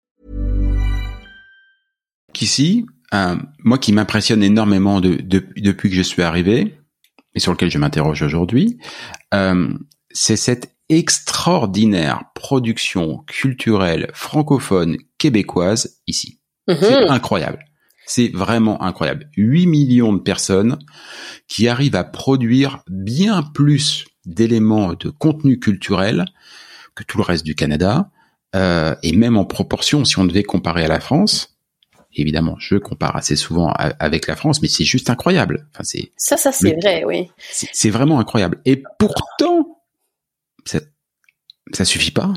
[2.33, 6.79] Qu'ici, euh, moi qui m'impressionne énormément de, de, depuis que je suis arrivé,
[7.35, 8.79] et sur lequel je m'interroge aujourd'hui,
[9.35, 9.69] euh,
[10.11, 16.41] c'est cette extraordinaire production culturelle francophone québécoise ici.
[16.69, 16.79] Mm-hmm.
[16.81, 17.65] C'est incroyable.
[18.07, 19.31] C'est vraiment incroyable.
[19.37, 20.79] 8 millions de personnes
[21.49, 26.27] qui arrivent à produire bien plus d'éléments de contenu culturel
[26.95, 28.11] que tout le reste du Canada,
[28.55, 31.57] euh, et même en proportion, si on devait comparer à la France,
[32.15, 35.67] évidemment, je compare assez souvent avec la France, mais c'est juste incroyable.
[35.73, 37.31] Enfin, c'est ça, ça c'est vrai, oui.
[37.51, 38.61] C'est vraiment incroyable.
[38.65, 39.83] Et pourtant,
[40.65, 40.81] ça,
[41.73, 42.33] ça suffit pas.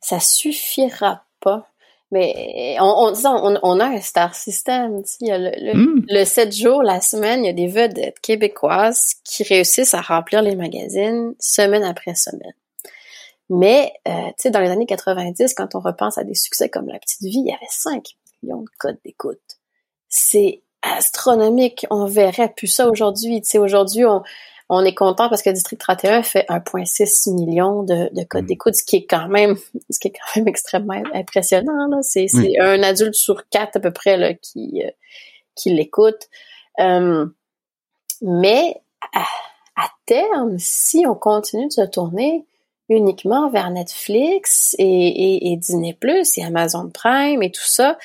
[0.00, 1.66] Ça suffira pas.
[2.12, 5.02] Mais on, on, on, a un star system.
[5.20, 6.04] Il y a le, hmm.
[6.08, 10.42] le, 7 jours, la semaine, il y a des vedettes québécoises qui réussissent à remplir
[10.42, 12.52] les magazines semaine après semaine.
[13.54, 16.88] Mais, euh, tu sais, dans les années 90, quand on repense à des succès comme
[16.88, 18.02] La Petite Vie, il y avait 5
[18.42, 19.42] millions de codes d'écoute.
[20.08, 21.84] C'est astronomique.
[21.90, 23.42] On verrait plus ça aujourd'hui.
[23.42, 24.22] Tu sais, aujourd'hui, on,
[24.70, 28.46] on est content parce que District 31 fait 1,6 million de, de codes mm.
[28.46, 29.54] d'écoute, ce qui est quand même,
[29.90, 31.90] ce qui est quand même extrêmement impressionnant.
[32.00, 34.90] C'est, un adulte sur quatre à peu près là, qui, euh,
[35.56, 36.26] qui l'écoute.
[36.80, 37.26] Euh,
[38.22, 38.80] mais
[39.14, 39.26] à,
[39.76, 42.46] à, terme, si on continue de se tourner
[42.96, 47.98] uniquement vers Netflix et, Disney Plus et Amazon Prime et tout ça,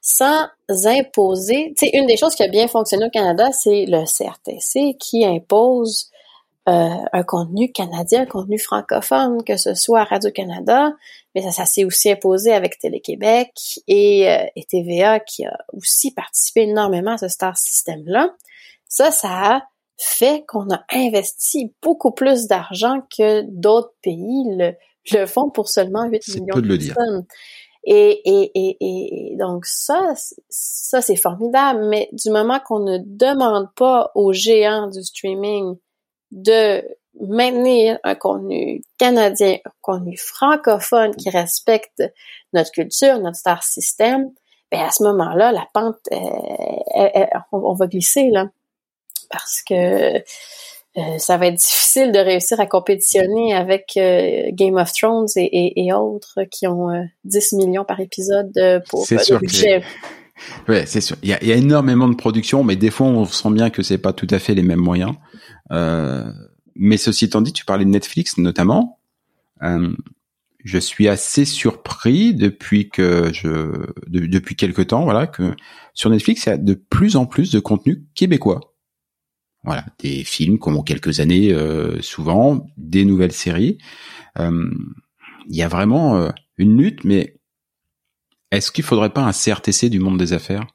[0.00, 1.74] sans imposer.
[1.76, 5.24] Tu sais, une des choses qui a bien fonctionné au Canada, c'est le CRTC qui
[5.24, 6.10] impose
[6.68, 10.92] euh, un contenu canadien, un contenu francophone, que ce soit Radio-Canada,
[11.34, 16.12] mais ça, ça s'est aussi imposé avec Télé-Québec et, euh, et, TVA qui a aussi
[16.12, 18.34] participé énormément à ce star system-là.
[18.86, 19.62] Ça, ça a
[19.98, 24.72] fait qu'on a investi beaucoup plus d'argent que d'autres pays le,
[25.12, 27.26] le font pour seulement 8 millions de, de personnes.
[27.84, 28.76] Et, et, et,
[29.32, 30.12] et, donc ça,
[30.48, 35.76] ça c'est formidable, mais du moment qu'on ne demande pas aux géants du streaming
[36.30, 36.82] de
[37.20, 42.02] maintenir un contenu canadien, un contenu francophone qui respecte
[42.52, 44.30] notre culture, notre star system,
[44.70, 48.48] ben à ce moment-là, la pente, euh, on, va glisser là,
[49.30, 50.22] parce que
[50.98, 55.92] euh, ça va être difficile de réussir à compétitionner avec euh, Game of Thrones et,
[55.92, 56.88] autres qui ont
[57.24, 58.52] 10 euh, millions par épisode
[58.88, 59.82] pour le budget.
[60.68, 61.16] Ouais, c'est sûr.
[61.22, 64.12] Il y, a, énormément de production, mais des fois on sent bien que c'est pas
[64.12, 65.12] tout à fait les mêmes moyens.
[66.74, 68.98] mais ceci étant dit, tu parlais de Netflix notamment.
[69.60, 75.54] je suis assez surpris depuis que je depuis quelque temps, voilà, que
[75.92, 78.60] sur Netflix il y a de plus en plus de contenu québécois.
[79.64, 83.78] Voilà, des films qui ont quelques années euh, souvent, des nouvelles séries.
[84.38, 84.70] Euh,
[85.48, 87.34] il y a vraiment euh, une lutte, mais
[88.50, 90.66] est-ce qu'il faudrait pas un CRTC du monde des affaires?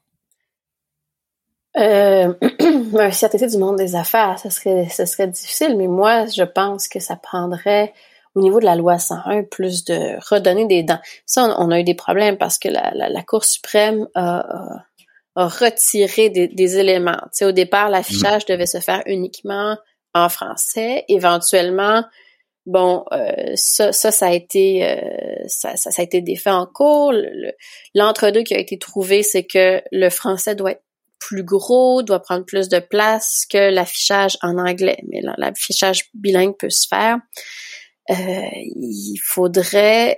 [1.76, 2.32] Euh,
[2.98, 6.88] un CRTC du monde des affaires, ce serait, ce serait difficile, mais moi, je pense
[6.88, 7.92] que ça prendrait,
[8.34, 11.00] au niveau de la loi 101, plus de redonner des dents.
[11.26, 14.84] Ça, on, a eu des problèmes parce que la, la, Cour suprême a,
[15.36, 17.20] retirer des, des éléments.
[17.24, 19.76] Tu sais, au départ, l'affichage devait se faire uniquement
[20.14, 21.04] en français.
[21.08, 22.04] Éventuellement,
[22.66, 27.12] bon, euh, ça, ça, a été, euh, ça, ça, a été défait en cours.
[27.94, 30.84] L'entre-deux qui a été trouvé, c'est que le français doit être
[31.18, 34.98] plus gros, doit prendre plus de place que l'affichage en anglais.
[35.08, 37.18] Mais l'affichage bilingue peut se faire.
[38.10, 38.14] Euh,
[38.76, 40.16] il faudrait,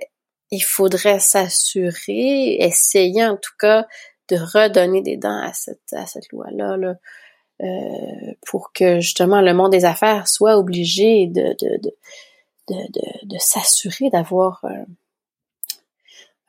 [0.51, 3.85] il faudrait s'assurer, essayer en tout cas
[4.29, 6.95] de redonner des dents à cette, à cette loi-là, là,
[7.63, 11.91] euh, pour que justement le monde des affaires soit obligé de, de, de,
[12.69, 14.85] de, de, s'assurer d'avoir euh,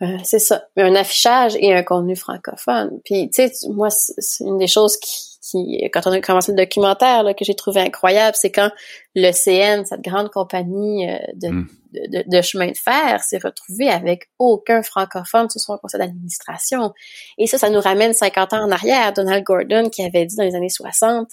[0.02, 3.00] euh, c'est ça, un affichage et un contenu francophone.
[3.04, 6.56] Puis, tu sais, moi, c'est une des choses qui, qui, quand on a commencé le
[6.58, 8.70] documentaire, là, que j'ai trouvé incroyable, c'est quand
[9.14, 11.68] le CN, cette grande compagnie euh, de, mm.
[11.92, 16.92] de, de, chemin de fer, s'est retrouvé avec aucun francophone sur son conseil d'administration.
[17.38, 19.12] Et ça, ça nous ramène 50 ans en arrière.
[19.12, 21.28] Donald Gordon, qui avait dit dans les années 60,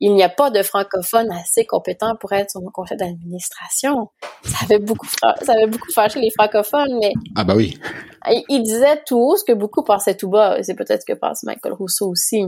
[0.00, 4.08] il n'y a pas de francophone assez compétent pour être sur mon conseil d'administration.
[4.44, 7.12] Ça avait beaucoup, ça avait beaucoup fâché les francophones, mais.
[7.34, 7.78] Ah, bah oui.
[8.48, 10.62] Il, disait tout haut ce que beaucoup pensaient tout bas.
[10.62, 12.44] C'est peut-être ce que pense Michael Rousseau aussi.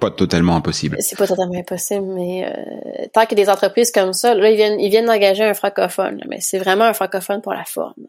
[0.00, 0.96] Pas totalement impossible.
[1.00, 4.50] C'est pas totalement impossible, mais euh, tant qu'il y a des entreprises comme ça, là,
[4.50, 8.08] ils viennent, ils viennent d'engager un francophone, mais c'est vraiment un francophone pour la forme.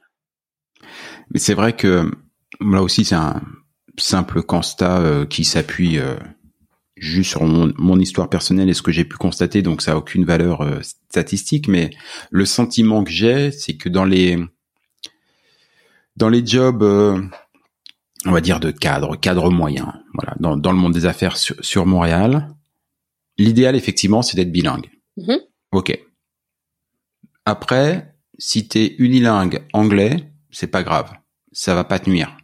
[1.32, 2.10] Mais c'est vrai que
[2.60, 3.42] là aussi, c'est un
[3.98, 6.16] simple constat euh, qui s'appuie euh,
[6.96, 10.26] juste sur mon, histoire personnelle et ce que j'ai pu constater, donc ça a aucune
[10.26, 11.92] valeur euh, statistique, mais
[12.32, 14.40] le sentiment que j'ai, c'est que dans les
[16.16, 16.84] dans les jobs,
[18.26, 21.86] on va dire de cadre, cadre moyen, voilà, dans, dans le monde des affaires sur,
[21.86, 22.50] Montréal,
[23.38, 24.90] l'idéal effectivement, c'est d'être bilingue.
[25.18, 25.40] Mm-hmm.
[25.74, 26.00] Ok.
[27.46, 31.12] Après, si t'es unilingue anglais, c'est pas grave,
[31.52, 32.38] ça va pas te nuire.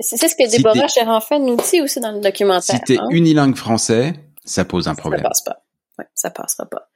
[0.00, 1.00] C'est ce que Déborah si
[1.40, 2.76] nous dit aussi dans le documentaire.
[2.76, 3.06] Si t'es hein.
[3.10, 5.22] unilingue français, ça pose un problème.
[5.22, 5.64] Ça passe pas.
[5.98, 6.88] Ouais, ça passera pas.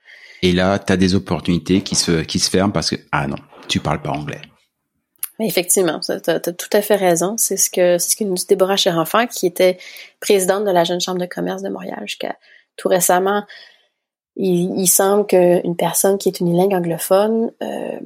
[0.42, 3.36] Et là, tu as des opportunités qui se, qui se ferment parce que, ah non,
[3.68, 4.40] tu parles pas anglais.
[5.40, 7.36] Effectivement, tu as, tout à fait raison.
[7.36, 9.78] C'est ce que, c'est ce que nous dit Déborah Cherenfant, qui était
[10.20, 12.36] présidente de la Jeune Chambre de commerce de Montréal jusqu'à
[12.76, 13.44] tout récemment.
[14.36, 17.98] Il, il semble qu'une personne qui est unilingue anglophone euh,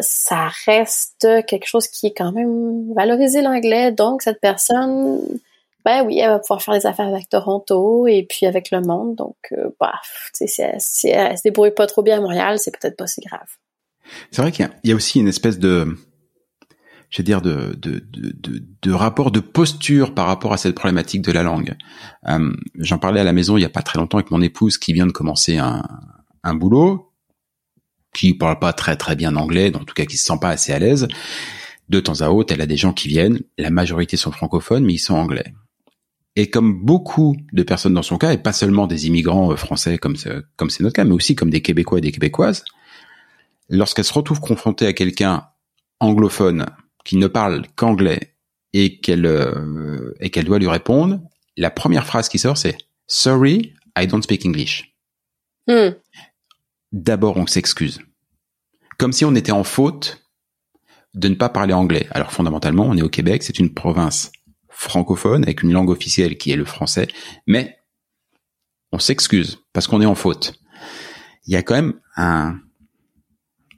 [0.00, 3.92] ça reste quelque chose qui est quand même valorisé l'anglais.
[3.92, 5.20] Donc, cette personne,
[5.84, 9.14] ben oui, elle va pouvoir faire des affaires avec Toronto et puis avec le monde.
[9.16, 9.94] Donc, euh, bah,
[10.32, 13.20] si, elle, si elle se débrouille pas trop bien à Montréal, c'est peut-être pas si
[13.20, 13.48] grave.
[14.30, 15.96] C'est vrai qu'il y, a aussi une espèce de,
[17.14, 21.22] je veux dire, de, de, de, de, rapport de posture par rapport à cette problématique
[21.22, 21.76] de la langue.
[22.26, 24.78] Euh, J'en parlais à la maison il y a pas très longtemps avec mon épouse
[24.78, 25.84] qui vient de commencer un,
[26.42, 27.12] un boulot,
[28.12, 30.72] qui parle pas très très bien anglais, en tout cas qui se sent pas assez
[30.72, 31.06] à l'aise.
[31.88, 34.94] De temps à autre, elle a des gens qui viennent, la majorité sont francophones, mais
[34.94, 35.54] ils sont anglais.
[36.34, 39.98] Et comme beaucoup de personnes dans son cas, et pas seulement des immigrants euh, français
[39.98, 40.16] comme
[40.56, 42.64] comme c'est notre cas, mais aussi comme des Québécois et des Québécoises,
[43.68, 45.44] lorsqu'elle se retrouve confrontée à quelqu'un
[46.00, 46.66] anglophone
[47.04, 48.34] qui ne parle qu'anglais
[48.72, 51.20] et qu'elle euh, et qu'elle doit lui répondre,
[51.56, 52.76] la première phrase qui sort c'est
[53.06, 54.94] Sorry, I don't speak English.
[55.68, 55.90] Hmm.
[56.92, 58.00] D'abord, on s'excuse,
[58.98, 60.24] comme si on était en faute
[61.14, 62.06] de ne pas parler anglais.
[62.10, 64.32] Alors fondamentalement, on est au Québec, c'est une province
[64.68, 67.06] francophone avec une langue officielle qui est le français,
[67.46, 67.78] mais
[68.92, 70.54] on s'excuse parce qu'on est en faute.
[71.46, 72.58] Il y a quand même un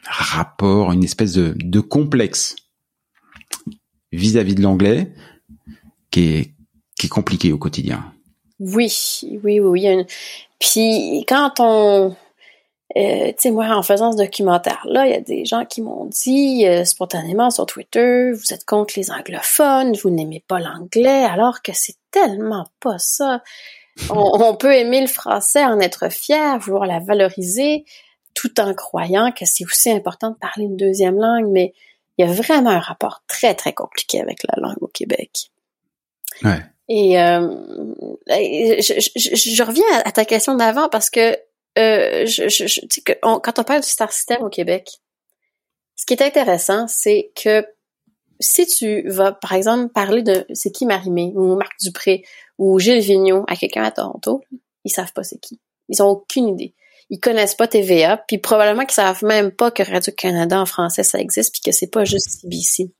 [0.04, 2.56] rapport, une espèce de, complexe
[4.16, 5.12] vis-à-vis de l'anglais
[6.10, 6.54] qui est,
[6.98, 8.12] qui est compliqué au quotidien.
[8.58, 10.06] Oui, oui, oui.
[10.58, 12.16] Puis quand on,
[12.96, 16.06] euh, tu sais, moi, en faisant ce documentaire-là, il y a des gens qui m'ont
[16.06, 21.60] dit euh, spontanément sur Twitter, vous êtes contre les anglophones, vous n'aimez pas l'anglais, alors
[21.60, 23.42] que c'est tellement pas ça.
[24.10, 27.84] On, peut aimer le français, en être fier, vouloir la valoriser,
[28.34, 31.74] tout en croyant que c'est aussi important de parler une deuxième langue, mais
[32.18, 35.50] il y a vraiment un rapport très, très compliqué avec la langue au Québec.
[36.42, 36.62] Ouais.
[36.88, 37.48] Et euh,
[38.28, 41.36] je, je, reviens à ta question d'avant parce que
[41.78, 45.00] euh, je, je, que quand on parle du star system au Québec,
[45.96, 47.66] ce qui est intéressant, c'est que
[48.38, 52.24] si tu vas, par exemple, parler de c'est qui Marimé ou Marc Dupré
[52.58, 54.42] ou Gilles Vigneault à quelqu'un à Toronto,
[54.84, 55.60] ils savent pas c'est qui.
[55.88, 56.74] Ils ont aucune idée.
[57.10, 61.18] Ils connaissent pas TVA, puis probablement qu'ils savent même pas que Radio-Canada en français ça
[61.18, 62.92] existe, puis que c'est pas juste CBC.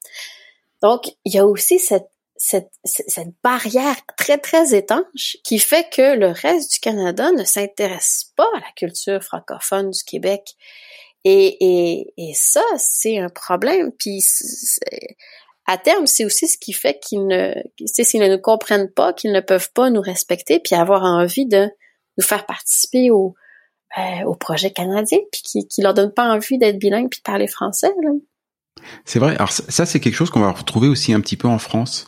[0.82, 6.16] Donc, il y a aussi cette cette, cette barrière très, très étanche qui fait que
[6.16, 10.42] le reste du Canada ne s'intéresse pas à la culture francophone du Québec.
[11.24, 13.90] Et, et, et ça, c'est un problème.
[13.98, 14.22] Puis
[15.66, 17.54] à terme, c'est aussi ce qui fait qu'ils ne,
[17.86, 21.68] s'ils ne nous comprennent pas, qu'ils ne peuvent pas nous respecter, puis avoir envie de
[22.18, 23.34] nous faire participer au,
[23.98, 27.22] euh, au projet canadien, puis qui, qui leur donne pas envie d'être bilingue puis de
[27.22, 27.92] parler français.
[29.04, 29.34] C'est vrai.
[29.36, 32.06] Alors ça, c'est quelque chose qu'on va retrouver aussi un petit peu en France.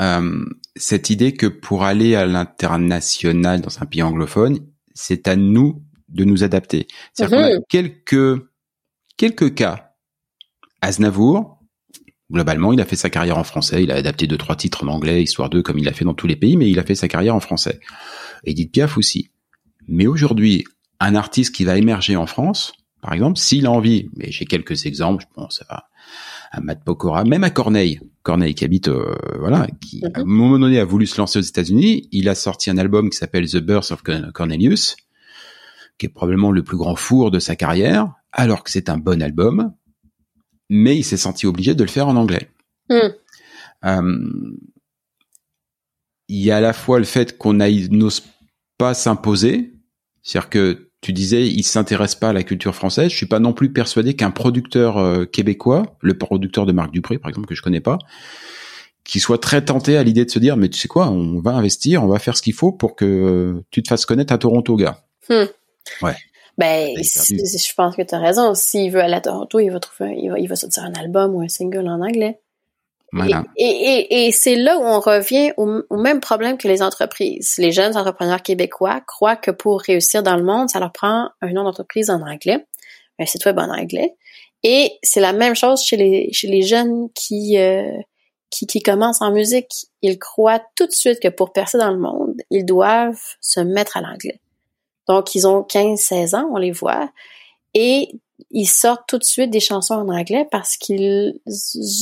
[0.00, 0.44] Euh,
[0.76, 4.60] cette idée que pour aller à l'international dans un pays anglophone,
[4.94, 6.86] c'est à nous de nous adapter.
[7.12, 7.62] C'est-à-dire qu'on a mhm.
[7.68, 8.42] quelques
[9.16, 9.84] quelques cas.
[10.80, 11.58] Aznavour,
[12.30, 14.88] globalement, il a fait sa carrière en français, il a adapté deux trois titres en
[14.88, 16.94] anglais, histoire d'eux, comme il l'a fait dans tous les pays, mais il a fait
[16.94, 17.80] sa carrière en français.
[18.44, 19.32] Edith Piaf aussi.
[19.88, 20.64] Mais aujourd'hui,
[21.00, 24.86] un artiste qui va émerger en France, par exemple, s'il a envie, mais j'ai quelques
[24.86, 25.88] exemples, je pense à
[26.50, 30.30] à Matt Pokora, même à Corneille, Corneille qui habite, euh, voilà, qui à un mhm.
[30.30, 32.08] moment donné a voulu se lancer aux États-Unis.
[32.12, 34.96] Il a sorti un album qui s'appelle The Birth of Cornelius,
[35.98, 39.22] qui est probablement le plus grand four de sa carrière, alors que c'est un bon
[39.22, 39.74] album,
[40.68, 42.50] mais il s'est senti obligé de le faire en anglais.
[42.88, 43.10] Hmm.
[43.84, 44.52] Euh,
[46.28, 48.22] il y a à la fois le fait qu'on n'ose
[48.76, 49.72] pas s'imposer,
[50.22, 53.10] c'est-à-dire que tu disais, il s'intéresse pas à la culture française.
[53.10, 57.18] Je suis pas non plus persuadé qu'un producteur euh, québécois, le producteur de Marc Dupré,
[57.18, 57.98] par exemple, que je connais pas,
[59.04, 61.52] qui soit très tenté à l'idée de se dire, mais tu sais quoi, on va
[61.52, 64.76] investir, on va faire ce qu'il faut pour que tu te fasses connaître à Toronto,
[64.76, 65.04] gars.
[65.28, 65.46] Hmm.
[66.02, 66.16] Ouais.
[66.58, 68.54] Ben, je pense que tu as raison.
[68.54, 71.36] S'il veut aller à Toronto, il va trouver, il va, il va sortir un album
[71.36, 72.40] ou un single en anglais.
[73.56, 77.54] Et, c'est là où on revient au, même problème que les entreprises.
[77.58, 81.52] Les jeunes entrepreneurs québécois croient que pour réussir dans le monde, ça leur prend un
[81.52, 82.66] nom d'entreprise en anglais,
[83.18, 84.14] un site web en anglais.
[84.62, 87.96] Et c'est la même chose chez les, chez les jeunes qui, euh,
[88.50, 89.86] qui, qui commencent en musique.
[90.02, 93.96] Ils croient tout de suite que pour percer dans le monde, ils doivent se mettre
[93.96, 94.40] à l'anglais.
[95.06, 97.10] Donc, ils ont 15, 16 ans, on les voit.
[97.72, 98.10] Et
[98.50, 101.40] ils sortent tout de suite des chansons en anglais parce qu'ils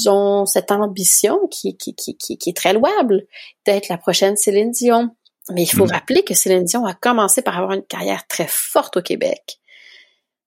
[0.07, 3.27] ont cette ambition qui, qui, qui, qui, est très louable
[3.65, 5.11] d'être la prochaine Céline Dion.
[5.51, 5.93] Mais il faut mm.
[5.93, 9.59] rappeler que Céline Dion a commencé par avoir une carrière très forte au Québec,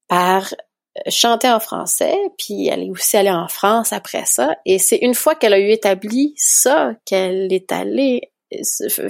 [0.08, 0.52] par
[0.98, 4.56] euh, chanter en français, puis elle est aussi allée en France après ça.
[4.66, 9.08] Et c'est une fois qu'elle a eu établi ça qu'elle est allée euh,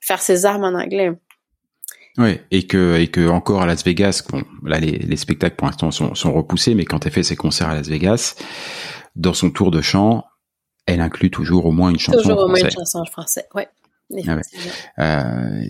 [0.00, 1.10] faire ses armes en anglais.
[2.18, 5.66] Oui, et que et que encore à Las Vegas, bon, là les, les spectacles pour
[5.66, 8.36] l'instant sont, sont repoussés, mais quand elle fait ses concerts à Las Vegas,
[9.16, 10.24] dans son tour de chant,
[10.86, 13.68] elle inclut toujours au moins une chanson Toujours au moins une chanson en français, ouais.
[14.26, 14.42] Ah ouais.
[14.98, 15.62] Euh,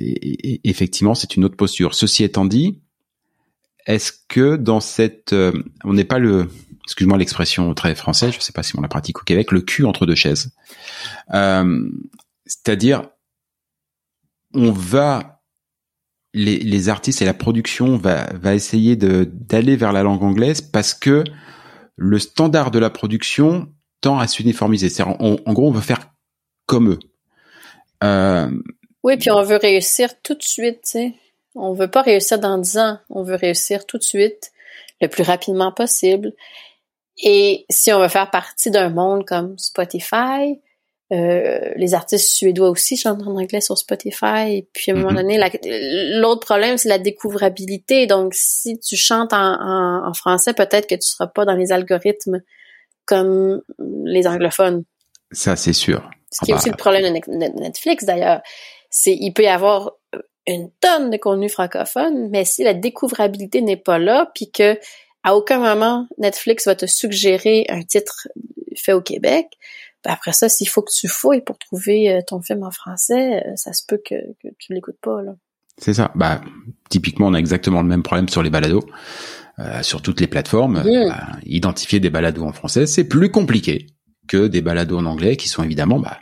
[0.64, 1.94] effectivement, c'est une autre posture.
[1.94, 2.80] Ceci étant dit,
[3.86, 5.52] est-ce que dans cette, euh,
[5.84, 6.48] on n'est pas le,
[6.84, 9.84] excuse-moi l'expression très française, je sais pas si on la pratique au Québec, le cul
[9.84, 10.52] entre deux chaises.
[11.34, 11.88] Euh,
[12.46, 13.08] C'est-à-dire,
[14.54, 15.41] on va,
[16.34, 20.94] les, les artistes et la production va, va essayer d'aller vers la langue anglaise parce
[20.94, 21.24] que
[21.96, 23.68] le standard de la production
[24.00, 24.90] tend à s'uniformiser.
[25.02, 26.10] En, en gros, on veut faire
[26.66, 26.98] comme eux.
[28.02, 28.50] Euh,
[29.02, 31.14] Oui, puis on veut réussir tout de suite, tu sais.
[31.54, 34.52] On veut pas réussir dans 10 ans, on veut réussir tout de suite,
[35.02, 36.32] le plus rapidement possible.
[37.22, 40.58] Et si on veut faire partie d'un monde comme Spotify,
[41.12, 44.48] euh, les artistes suédois aussi chantent en anglais sur Spotify.
[44.56, 45.16] Et puis à un moment Mhm.
[45.16, 45.50] donné, la-
[46.20, 48.06] l'autre problème, c'est la découvrabilité.
[48.06, 51.70] Donc, si tu chantes en, en- en français, peut-être que tu seras pas dans les
[51.72, 52.40] algorithmes
[53.04, 53.60] comme
[54.04, 54.84] les anglophones.
[55.32, 56.08] ça, c'est sûr.
[56.30, 58.40] Ce qui est Ah aussi bah, le problème de Ne- Ne- Netflix d'ailleurs.
[58.90, 59.92] C'est il peut y avoir
[60.46, 64.78] une tonne de contenu francophone, mais si la découvrabilité n'est pas là, puis que
[65.24, 68.28] à aucun moment Netflix va te suggérer un titre
[68.76, 69.46] fait au Québec,
[70.04, 73.56] après ça, s'il faut que tu fouilles pour trouver euh, ton film en français, euh,
[73.56, 75.34] ça se peut que, que tu l'écoutes pas là.
[75.78, 76.12] C'est ça.
[76.14, 76.40] Bah,
[76.90, 78.84] typiquement, on a exactement le même problème sur les balados,
[79.58, 80.82] euh, sur toutes les plateformes.
[80.84, 83.86] Bah, identifier des balados en français, c'est plus compliqué
[84.28, 86.18] que des balados en anglais, qui sont évidemment, bah,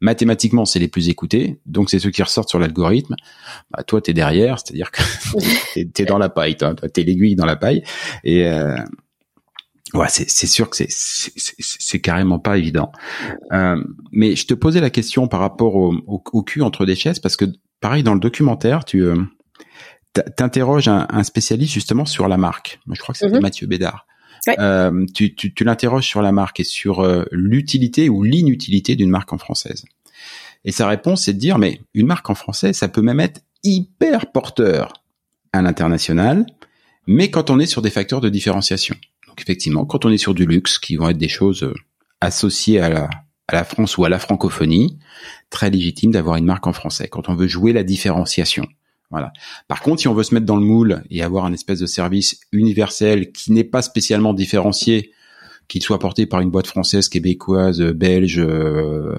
[0.00, 3.16] mathématiquement, c'est les plus écoutés, donc c'est ceux qui ressortent sur l'algorithme.
[3.70, 5.02] Bah, toi, t'es derrière, c'est-à-dire que
[5.74, 7.82] t'es, t'es dans la paille, Toi, t'es l'aiguille dans la paille,
[8.24, 8.76] et euh,
[9.94, 12.92] ouais, c'est, sûr que c'est, carrément pas évident.
[13.52, 13.82] Euh,
[14.12, 17.18] mais je te posais la question par rapport au, au, au cul entre des chaises,
[17.18, 17.46] parce que
[17.80, 19.16] pareil dans le documentaire, tu euh,
[20.36, 22.80] t'interroges un, un spécialiste justement sur la marque.
[22.90, 23.42] Je crois que c'était Mhm.
[23.42, 24.06] Mathieu Bédard.
[24.46, 24.56] Ouais.
[24.58, 29.10] Euh, tu tu, tu l'interroges sur la marque et sur euh, l'utilité ou l'inutilité d'une
[29.10, 29.84] marque en française.
[30.64, 33.40] Et sa réponse, c'est de dire, mais une marque en français, ça peut même être
[33.62, 34.92] hyper porteur
[35.52, 36.46] à l'international,
[37.06, 38.96] mais quand on est sur des facteurs de différenciation.
[39.30, 41.72] Donc effectivement, quand on est sur du luxe, qui vont être des choses euh,
[42.20, 43.08] associées à la,
[43.48, 44.98] à la France ou à la francophonie,
[45.48, 47.08] très légitime d'avoir une marque en français.
[47.08, 48.66] Quand on veut jouer la différenciation.
[49.10, 49.32] Voilà.
[49.66, 51.86] Par contre, si on veut se mettre dans le moule et avoir un espèce de
[51.86, 55.12] service universel qui n'est pas spécialement différencié,
[55.66, 59.16] qu'il soit porté par une boîte française, québécoise, belge, euh,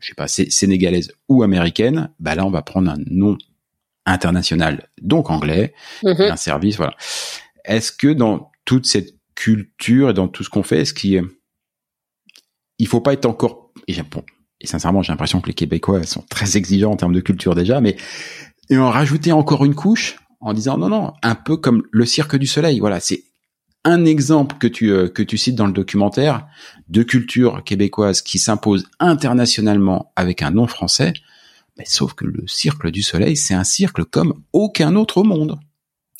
[0.00, 3.38] je sais pas, sé- sénégalaise ou américaine, bah là on va prendre un nom
[4.06, 6.20] international, donc anglais, Mhm.
[6.20, 6.94] et un service, voilà.
[7.64, 11.24] Est-ce que dans toute cette culture et dans tout ce qu'on fait, est-ce qu'il
[12.78, 14.24] il faut pas être encore et, bon,
[14.60, 17.80] et sincèrement j'ai l'impression que les Québécois sont très exigeants en termes de culture déjà,
[17.80, 17.96] mais
[18.70, 22.36] et en rajouter encore une couche en disant non non un peu comme le cirque
[22.36, 23.24] du soleil, voilà c'est
[23.84, 26.46] un exemple que tu euh, que tu cites dans le documentaire
[26.88, 31.12] de culture québécoise qui s'impose internationalement avec un nom français,
[31.76, 35.58] mais sauf que le cirque du soleil c'est un cirque comme aucun autre au monde.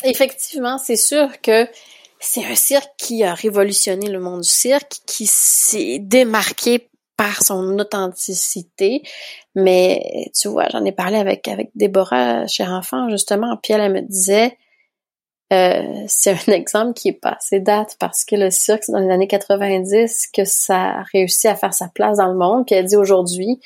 [0.04, 1.66] Effectivement, c'est sûr que
[2.24, 7.78] c'est un cirque qui a révolutionné le monde du cirque, qui s'est démarqué par son
[7.78, 9.02] authenticité.
[9.54, 13.92] Mais tu vois, j'en ai parlé avec avec Déborah, chère enfant, justement, puis elle, elle
[13.92, 14.56] me disait
[15.52, 19.00] euh, c'est un exemple qui est pas assez date parce que le cirque, c'est dans
[19.00, 22.66] les années 90 que ça a réussi à faire sa place dans le monde.
[22.66, 23.60] Puis elle dit aujourd'hui,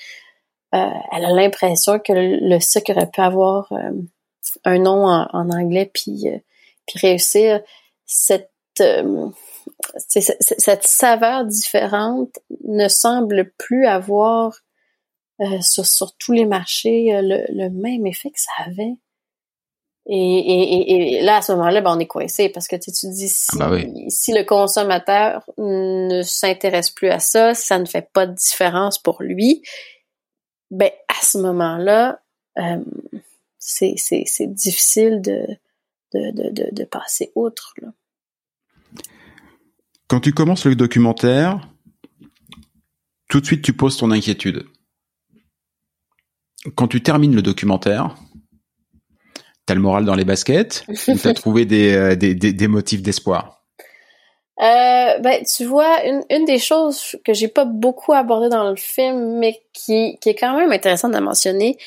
[0.74, 3.92] euh, elle a l'impression que le, cirque aurait pu avoir euh,
[4.64, 6.26] un nom en, en anglais puis,
[6.86, 7.60] puis réussir
[8.08, 8.50] cette,
[8.80, 9.28] euh,
[10.08, 12.34] cette saveur différente
[12.64, 14.58] ne semble plus avoir
[15.40, 18.94] euh, sur, sur tous les marchés euh, le, le même effet que ça avait.
[20.10, 22.90] Et, et, et, et là, à ce moment-là, ben, on est coincé parce que tu,
[22.90, 24.10] dis si, Ah oui.
[24.10, 29.22] si le consommateur ne s'intéresse plus à ça, ça ne fait pas de différence pour
[29.22, 29.62] lui,
[30.70, 32.22] ben à ce moment-là,
[32.58, 32.78] euh,
[33.58, 35.46] c'est c'est- c'est difficile de,
[36.14, 37.74] de, de, de, de passer outre.
[37.82, 37.88] Là.
[40.08, 41.60] Quand tu commences le documentaire,
[43.28, 44.66] tout de suite tu poses ton inquiétude.
[46.74, 48.16] Quand tu termines le documentaire,
[49.66, 53.02] t'as le moral dans les baskets ou t'as trouvé des, euh, des, des, des motifs
[53.02, 53.58] d'espoir?
[54.60, 58.76] Euh, ben, tu vois, une, une des choses que j'ai pas beaucoup abordé dans le
[58.76, 61.78] film, mais qui, qui est quand même intéressante à mentionner,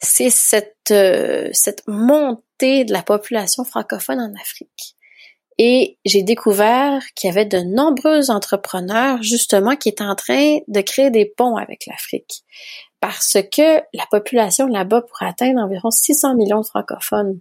[0.00, 4.95] c'est cette, euh, cette montée de la population francophone en Afrique.
[5.58, 10.80] Et j'ai découvert qu'il y avait de nombreux entrepreneurs, justement, qui étaient en train de
[10.82, 12.42] créer des ponts avec l'Afrique.
[13.00, 17.40] Parce que la population là-bas pourrait atteindre environ 600 millions de francophones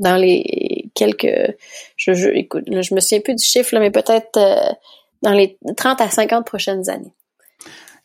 [0.00, 1.54] dans les quelques,
[1.96, 4.72] je, je écoute, je me souviens plus du chiffre, mais peut-être euh,
[5.22, 7.12] dans les 30 à 50 prochaines années.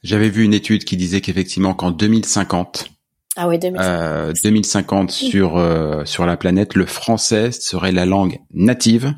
[0.03, 2.89] J'avais vu une étude qui disait qu'effectivement qu'en 2050,
[3.36, 8.39] ah oui, 2050, euh, 2050 sur euh, sur la planète, le français serait la langue
[8.51, 9.13] native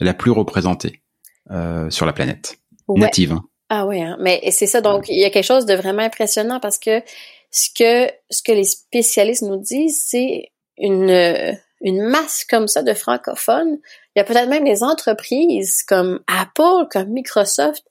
[0.00, 1.02] la plus représentée
[1.50, 2.58] euh, sur la planète.
[2.88, 3.32] Native.
[3.32, 3.44] Hein.
[3.68, 4.16] Ah oui, hein.
[4.20, 4.80] mais c'est ça.
[4.80, 7.02] Donc il y a quelque chose de vraiment impressionnant parce que
[7.50, 12.94] ce que ce que les spécialistes nous disent, c'est une une masse comme ça de
[12.94, 13.78] francophones.
[14.14, 17.84] Il y a peut-être même des entreprises comme Apple, comme Microsoft,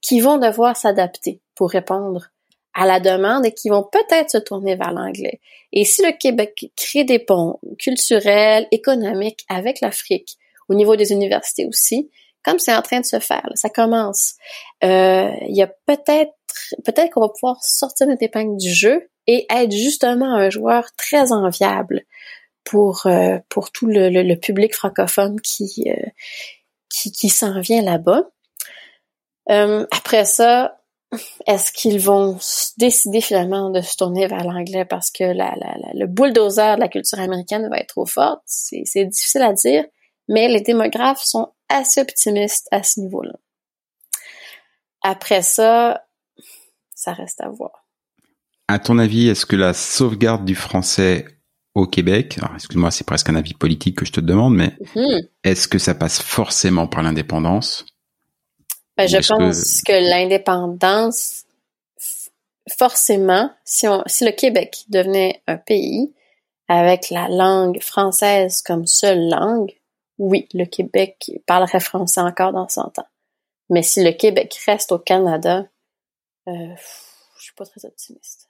[0.00, 2.30] qui vont devoir s'adapter pour répondre
[2.78, 5.40] à la demande et qui vont peut-être se tourner vers l'anglais.
[5.72, 11.66] Et si le Québec crée des ponts culturels, économiques avec l'Afrique, au niveau des universités
[11.66, 12.08] aussi,
[12.44, 14.34] comme c'est en train de se faire, ça commence.
[14.84, 16.32] Euh, il y a peut-être,
[16.84, 21.32] peut-être qu'on va pouvoir sortir notre épingle du jeu et être justement un joueur très
[21.32, 22.02] enviable
[22.62, 26.10] pour euh, pour tout le, le, public francophone qui euh,
[26.88, 28.22] qui, qui s'en vient là-bas.
[29.50, 30.77] Euh, après ça,
[31.46, 32.38] est-ce qu'ils vont
[32.76, 36.88] décider finalement de se tourner vers l'anglais parce que la, la, le bulldozer de la
[36.88, 38.42] culture américaine va être trop forte?
[38.44, 39.84] C'est difficile à dire,
[40.28, 43.34] mais les démographes sont assez optimistes à ce niveau-là.
[45.02, 46.04] Après ça,
[46.94, 47.86] ça reste à voir.
[48.66, 51.26] À ton avis, est-ce que la sauvegarde du français
[51.74, 55.28] au Québec, excuse-moi, c'est presque un avis politique que je te demande, mais mm-hmm.
[55.44, 57.86] est-ce que ça passe forcément par l'indépendance?
[58.98, 61.44] Ben, je pense que, l'indépendance,
[62.76, 66.12] forcément, si, on, si le Québec devenait un pays
[66.68, 69.72] avec la langue française comme seule langue,
[70.18, 73.08] oui, le Québec parlerait français encore dans 100 ans.
[73.70, 75.66] Mais si le Québec reste au Canada,
[76.48, 76.74] euh,
[77.36, 78.48] je suis pas très optimiste.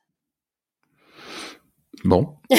[2.04, 2.36] Bon.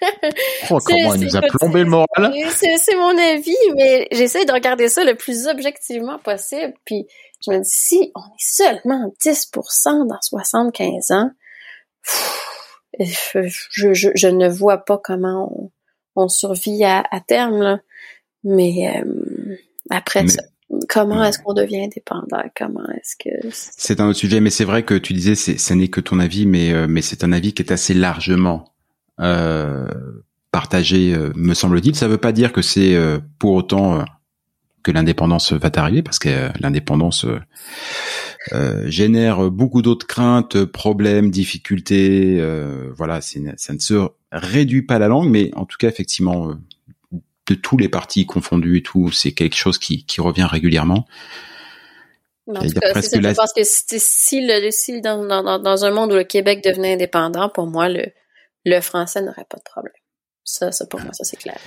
[0.70, 2.32] Oh, comment elle nous a plombé le moral.
[2.50, 6.74] C'est mon avis, mais j'essaie de regarder ça le plus objectivement possible.
[6.84, 7.06] Puis
[7.44, 11.30] je me dis, si on est seulement 10% dans 75 ans,
[12.98, 15.52] je, je, je, ne vois pas comment
[16.16, 17.58] on, on survit à, à, terme.
[17.60, 17.80] Là.
[18.44, 19.56] Mais euh,
[19.90, 20.42] après ça,
[20.88, 22.42] comment est-ce qu'on devient indépendant?
[22.56, 25.88] Comment est-ce que c'est un autre sujet, mais c'est vrai que tu disais, ce n'est
[25.88, 28.64] que ton avis, mais euh, mais c'est un avis qui est assez largement
[29.20, 29.86] euh,
[30.50, 31.94] partagé, euh, me semble-t-il.
[31.94, 34.04] Ça ne veut pas dire que c'est euh, pour autant
[34.82, 37.26] que l'indépendance va arriver, parce que l'indépendance
[38.86, 42.42] génère beaucoup d'autres craintes, problèmes, difficultés.
[42.96, 46.54] voilà, ça ne se réduit pas la langue, mais en tout cas, effectivement,
[47.12, 51.06] de tous les partis confondus et tout, c'est quelque chose qui, qui revient régulièrement.
[52.46, 56.12] En tout cas, ça, je pense que si, le, si dans, dans, dans, un monde
[56.12, 58.06] où le Québec devenait indépendant, pour moi, le,
[58.64, 59.92] le français n'aurait pas de problème.
[60.44, 61.58] Ça, ça pour moi, ça c'est clair.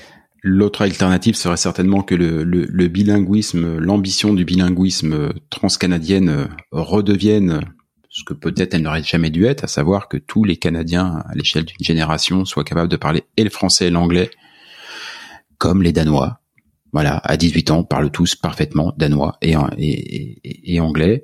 [0.42, 7.62] L'autre alternative serait certainement que le, le, bilinguisme, l'ambition du bilinguisme transcanadienne redevienne
[8.10, 11.34] ce que peut-être elle n'aurait jamais dû être, à savoir que tous les Canadiens à
[11.34, 14.30] l'échelle d'une génération soient capables de parler et le français et l'anglais,
[15.58, 16.42] comme les Danois.
[16.92, 21.24] Voilà, à 18 ans, parlent tous parfaitement danois et, et, et anglais.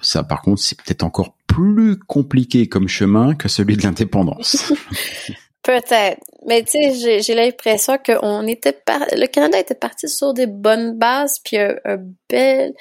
[0.00, 4.72] Ça, par contre, c'est peut-être encore plus compliqué comme chemin que celui de l'indépendance.
[5.62, 6.20] Peut-être.
[6.46, 9.00] Mais tu sais, j'ai l'impression qu'on était par...
[9.12, 11.74] le Canada était parti sur des bonnes bases, puis un,
[12.30, 12.72] bel,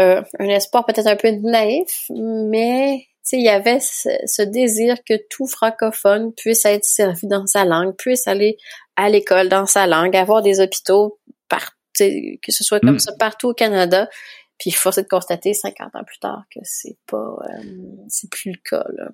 [0.00, 4.98] euh, un espoir peut-être un peu naïf, mais tu sais, il y avait ce, désir
[5.04, 8.56] que tout francophone puisse être servi dans sa langue, puisse aller
[8.94, 13.00] à l'école dans sa langue, avoir des hôpitaux par, que ce soit comme mm.
[13.00, 14.08] ça partout au Canada.
[14.62, 17.64] Puis force est de constater 50 ans plus tard que c'est pas, euh,
[18.06, 18.84] c'est plus le cas.
[18.96, 19.10] Là.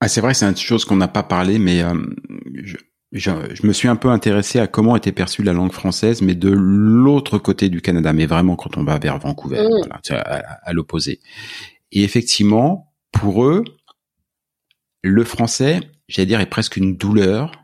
[0.00, 1.92] Ah, c'est vrai, c'est une chose qu'on n'a pas parlé, mais euh,
[2.62, 2.76] je,
[3.10, 6.36] je, je, me suis un peu intéressé à comment était perçue la langue française, mais
[6.36, 9.78] de l'autre côté du Canada, mais vraiment quand on va vers Vancouver, mm.
[9.78, 11.18] voilà, à, à l'opposé.
[11.90, 13.64] Et effectivement, pour eux,
[15.02, 17.61] le français, j'allais dire, est presque une douleur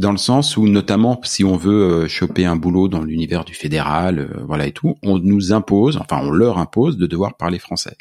[0.00, 3.54] dans le sens où notamment si on veut euh, choper un boulot dans l'univers du
[3.54, 7.58] fédéral, euh, voilà et tout, on nous impose, enfin on leur impose de devoir parler
[7.58, 7.96] français.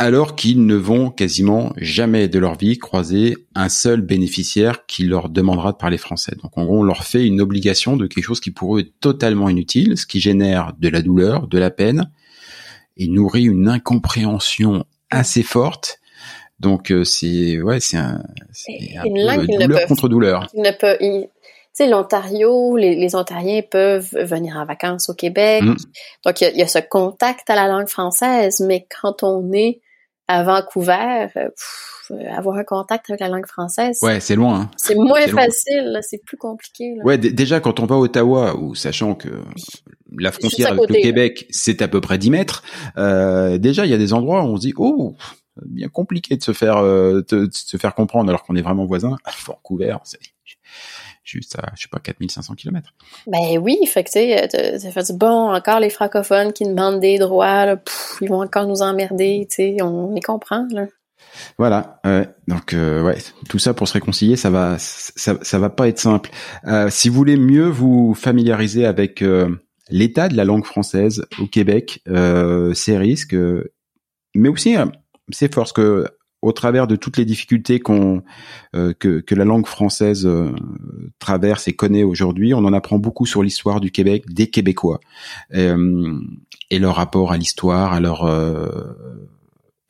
[0.00, 5.28] Alors qu'ils ne vont quasiment jamais de leur vie croiser un seul bénéficiaire qui leur
[5.28, 6.36] demandera de parler français.
[6.40, 8.92] Donc en gros, on leur fait une obligation de quelque chose qui pour eux est
[9.00, 12.12] totalement inutile, ce qui génère de la douleur, de la peine,
[12.96, 15.98] et nourrit une incompréhension assez forte
[16.60, 18.22] donc euh, c'est ouais, c'est un,
[18.96, 20.46] un peu douleur contre douleur.
[20.54, 25.62] Il ne peut, tu sais, l'Ontario, les, les, Ontariens peuvent venir en vacances au Québec.
[25.62, 25.76] Mm.
[26.24, 29.80] Donc il y, a, ce contact à la langue française, mais quand on est
[30.26, 31.48] à Vancouver, euh,
[32.30, 33.98] avoir un contact avec la langue française.
[34.02, 34.62] Ouais, c'est loin.
[34.62, 34.70] Hein.
[34.76, 36.94] C'est moins facile, c'est plus compliqué.
[36.96, 37.04] Là.
[37.04, 39.28] Ouais, déjà quand on va à Ottawa, ou sachant que
[40.18, 42.62] la frontière avec le Québec, c'est à peu près 10 mètres,
[42.96, 45.14] euh, déjà il y a des endroits où on se dit oh
[45.66, 49.16] bien compliqué de se faire euh, de, se faire comprendre alors qu'on est vraiment voisins.
[49.46, 50.18] Vancouver, c'est
[51.24, 52.94] juste à, je sais pas, 4500 km.
[53.26, 57.18] Ben oui, fait que tu sais, ça fait bon, encore les francophones qui demandent des
[57.18, 57.76] droits, là,
[58.20, 60.86] ils vont encore nous emmerder, tu sais, on les comprend, là.
[61.58, 65.70] Voilà, euh, donc euh, ouais, tout ça pour se réconcilier, ça va, ça, ça va
[65.70, 66.30] pas être simple.
[66.66, 69.48] Euh, si vous voulez mieux vous familiariser avec euh,
[69.90, 73.36] l'état de la langue française au Québec, euh, ses risques,
[74.34, 74.76] mais aussi
[75.30, 76.06] ses forces, que
[76.42, 78.22] au travers de toutes les difficultés qu'on
[78.76, 80.54] euh, que, que la langue française euh,
[81.18, 85.00] traverse et connaît aujourd'hui, on en apprend beaucoup sur l'histoire du Québec, des Québécois
[85.54, 86.18] euh,
[86.70, 88.24] et leur rapport à l'histoire, à leur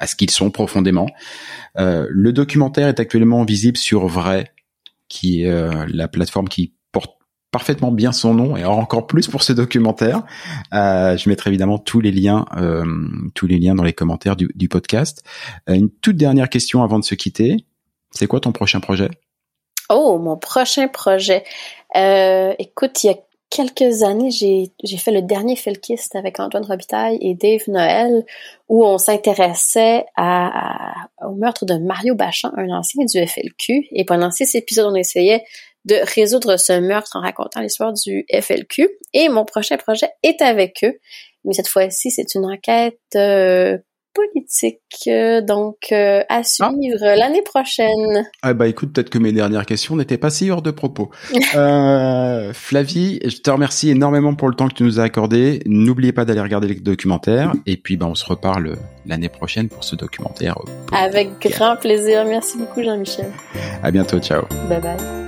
[0.01, 1.09] à ce qu'ils sont profondément.
[1.76, 4.53] le documentaire est actuellement visible sur Vrai,
[5.09, 6.72] qui est la plateforme qui
[7.51, 10.23] parfaitement bien son nom et encore plus pour ce documentaire.
[10.73, 12.85] Euh, je mettrai évidemment tous les liens, euh,
[13.35, 15.23] tous les liens dans les commentaires du, podcast.
[15.69, 17.57] Euh, une toute dernière question avant de se quitter.
[18.11, 19.11] C'est quoi ton prochain projet?
[19.91, 21.45] Oh, mon prochain projet.
[21.95, 23.17] Écoute, il y a
[23.51, 28.25] quelques années, j'ai, fait le dernier Felkist avec Antoine Robitaille et Dave Noël,
[28.69, 33.89] où on s'intéressait au meurtre de Mario Bachand, un ancien du FLQ.
[33.93, 35.45] Et pendant six épisodes, on essayait
[35.89, 38.89] de résoudre ce meurtre en racontant l'histoire du FLQ.
[39.14, 40.95] Et mon prochain projet est avec eux.
[41.45, 43.78] Mais cette fois-ci, c'est une enquête euh,
[44.18, 46.43] politique, euh, donc euh, à ah.
[46.43, 48.26] suivre l'année prochaine.
[48.43, 51.11] Ah bah écoute, peut-être que mes dernières questions n'étaient pas si hors de propos.
[51.55, 55.61] euh, Flavie, je te remercie énormément pour le temps que tu nous as accordé.
[55.66, 58.76] N'oubliez pas d'aller regarder les documentaires et puis bah on se reparle
[59.07, 60.57] l'année prochaine pour ce documentaire.
[60.93, 62.24] Avec grand plaisir.
[62.24, 63.30] Merci beaucoup Jean-Michel.
[63.82, 64.43] À bientôt, ciao.
[64.68, 65.28] Bye bye.